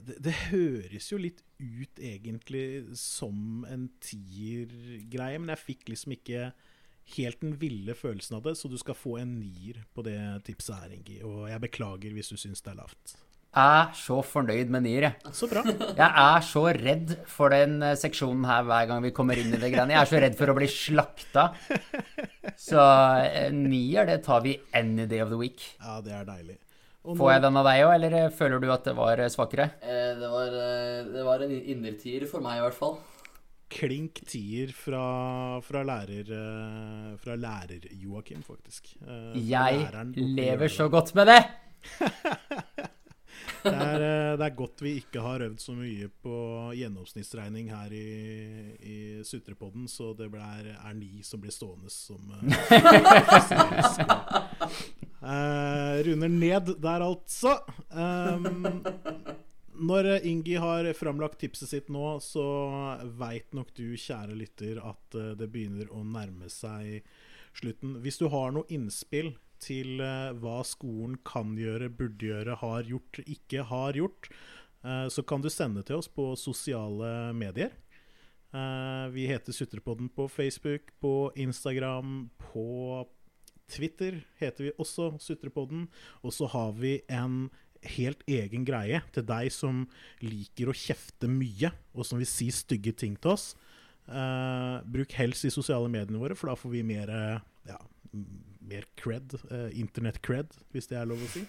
[0.00, 2.64] Det, det høres jo litt ut egentlig
[2.98, 6.50] som en tier-greie, men jeg fikk liksom ikke
[7.16, 10.76] helt den ville følelsen av det, så du skal få en nier på det tipset
[10.78, 11.18] her, Ingi.
[11.26, 13.16] Og jeg beklager hvis du syns det er lavt.
[13.50, 15.32] Jeg er så fornøyd med nier, jeg.
[15.34, 15.64] Så bra.
[15.66, 19.58] Jeg er så redd for den eh, seksjonen her hver gang vi kommer inn i
[19.58, 19.96] det greiene.
[19.96, 21.48] Jeg er så redd for å bli slakta.
[22.54, 22.78] Så
[23.26, 25.66] eh, nier, det tar vi any day of the week.
[25.82, 26.60] Ja, det er deilig.
[27.08, 29.30] Og Får jeg den av deg òg, eller eh, føler du at det var eh,
[29.32, 29.70] svakere?
[29.80, 30.50] Eh, det, var,
[31.14, 32.98] det var en innertier for meg, i hvert fall.
[33.70, 36.28] klink tier fra, fra lærer
[37.22, 38.92] Fra lærer-Joakim, faktisk.
[39.06, 39.86] Eh, Jeg
[40.18, 41.40] lever så godt med det!
[43.64, 46.36] Det er, eh, det er godt vi ikke har øvd så mye på
[46.78, 48.04] gjennomsnittsregning her i,
[48.80, 48.96] i
[49.26, 50.40] Sutrepodden, så det ble,
[50.72, 52.40] er ni som blir stående som uh,
[56.06, 57.58] Runder ned der, altså.
[57.92, 58.80] Um,
[59.80, 62.44] når Ingi har framlagt tipset sitt nå, så
[63.20, 67.04] veit nok du, kjære lytter, at det begynner å nærme seg
[67.56, 67.98] slutten.
[68.04, 73.22] Hvis du har noe innspill til eh, hva skolen kan gjøre, burde gjøre, har gjort,
[73.26, 74.30] ikke har gjort,
[74.84, 77.76] eh, så kan du sende til oss på sosiale medier.
[78.50, 83.06] Eh, vi heter Sutrepodden på Facebook, på Instagram, på
[83.70, 85.88] Twitter heter vi også Sutrepodden.
[86.22, 87.48] Og så har vi en
[87.96, 89.86] helt egen greie til deg som
[90.24, 93.52] liker å kjefte mye, og som vil si stygge ting til oss.
[94.10, 97.78] Uh, bruk helst de sosiale mediene våre, for da får vi mer, uh, ja,
[98.12, 99.34] mer cred.
[99.50, 101.44] eh, Internett-cred, hvis det er lov å si.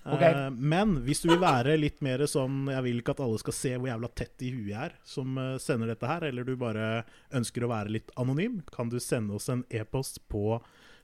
[0.00, 0.32] Okay.
[0.32, 3.52] Eh, men hvis du vil være litt mer sånn Jeg vil ikke at alle skal
[3.52, 6.54] se hvor jævla tett i huet jeg er som eh, sender dette her, eller du
[6.60, 7.02] bare
[7.36, 10.56] ønsker å være litt anonym, kan du sende oss en e-post på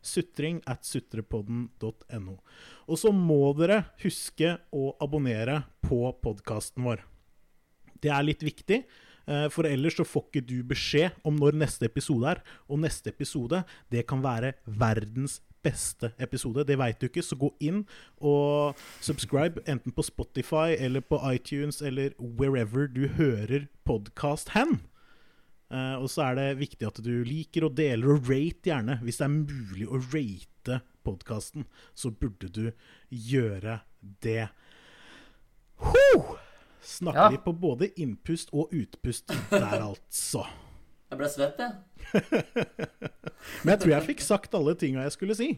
[0.07, 2.39] sutring at sutrepodden.no.
[2.87, 7.03] Og så må dere huske å abonnere på podkasten vår.
[8.01, 8.85] Det er litt viktig,
[9.51, 12.43] for ellers så får ikke du beskjed om når neste episode er.
[12.71, 16.65] Og neste episode, det kan være verdens beste episode.
[16.67, 17.85] Det veit du ikke, så gå inn
[18.23, 24.79] og subscribe, enten på Spotify eller på iTunes eller wherever du hører podkast hen.
[25.73, 29.01] Eh, og så er det viktig at du liker og deler og rate gjerne.
[29.03, 32.67] Hvis det er mulig å rate podkasten, så burde du
[33.11, 33.81] gjøre
[34.23, 34.49] det.
[35.83, 36.46] Ho!
[36.87, 37.29] Snakker Ja.
[37.35, 40.45] vi på både innpust og utpust der, altså.
[41.11, 41.73] Jeg ble svett, jeg.
[43.65, 45.49] Men jeg tror jeg fikk sagt alle tinga jeg skulle si.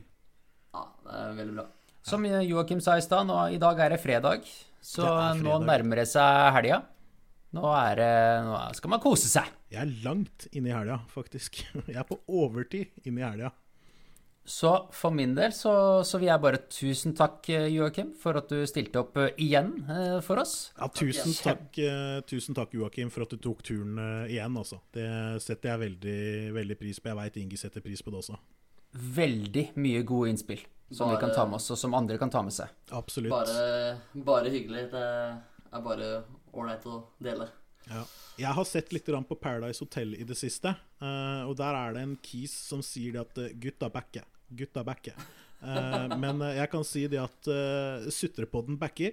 [0.74, 1.66] Ja, det er veldig bra.
[2.08, 4.46] Som Joakim sa i stad, i dag er det fredag.
[4.80, 5.42] Så Det fredag.
[5.44, 6.82] nå nærmer det seg helga.
[7.56, 8.10] Nå, er det,
[8.44, 9.48] nå skal man kose seg.
[9.72, 11.62] Jeg er langt inne i helga, faktisk.
[11.88, 13.52] Jeg er på overtid inne i helga.
[14.48, 15.72] Så for min del så,
[16.08, 20.14] så vil jeg bare tusen takk, Joakim, for at du stilte opp eh, igjen eh,
[20.24, 20.70] for oss.
[20.78, 24.56] Ja, tusen takk, eh, tusen takk Joakim, for at du tok turen eh, igjen.
[24.56, 24.80] altså.
[24.94, 25.04] Det
[25.44, 26.22] setter jeg veldig,
[26.56, 27.12] veldig pris på.
[27.12, 28.38] Jeg veit Ingi setter pris på det også.
[29.18, 30.64] Veldig mye gode innspill
[30.96, 32.72] som vi kan ta med oss, og som andre kan ta med seg.
[32.96, 33.34] Absolutt.
[33.34, 34.86] Bare, bare hyggelig.
[34.94, 36.12] Det er bare
[36.56, 37.50] ålreit å dele.
[37.88, 38.06] Ja.
[38.38, 42.02] Jeg har sett litt på Paradise Hotel i det siste, eh, og der er det
[42.04, 44.26] en kis som sier det at eh, 'gutta backer'.
[44.56, 45.14] Gutta backer.
[45.62, 49.12] Uh, men eh, jeg kan si det at uh, Sutrepodden backer,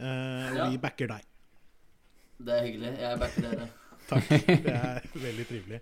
[0.00, 0.66] Uh, og Ja.
[0.70, 1.24] vi backer deg.
[2.40, 2.90] Det er hyggelig.
[3.02, 3.66] Jeg backer dere.
[4.08, 4.28] Takk.
[4.46, 5.80] Det er veldig trivelig.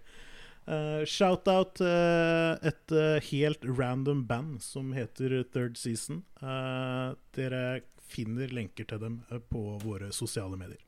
[0.66, 6.24] Uh, Shout-out uh, et uh, helt random band som heter Third Season.
[6.42, 7.62] Eh, dere
[8.08, 10.80] finner lenker til dem eh, på våre sosiale medier.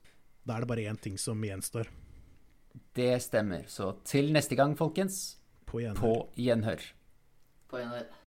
[0.43, 1.87] Da er det bare én ting som gjenstår.
[2.97, 3.69] Det stemmer.
[3.71, 5.37] Så til neste gang, folkens,
[5.71, 6.01] På gjenhør.
[6.03, 6.83] på gjenhør.
[7.71, 7.91] På en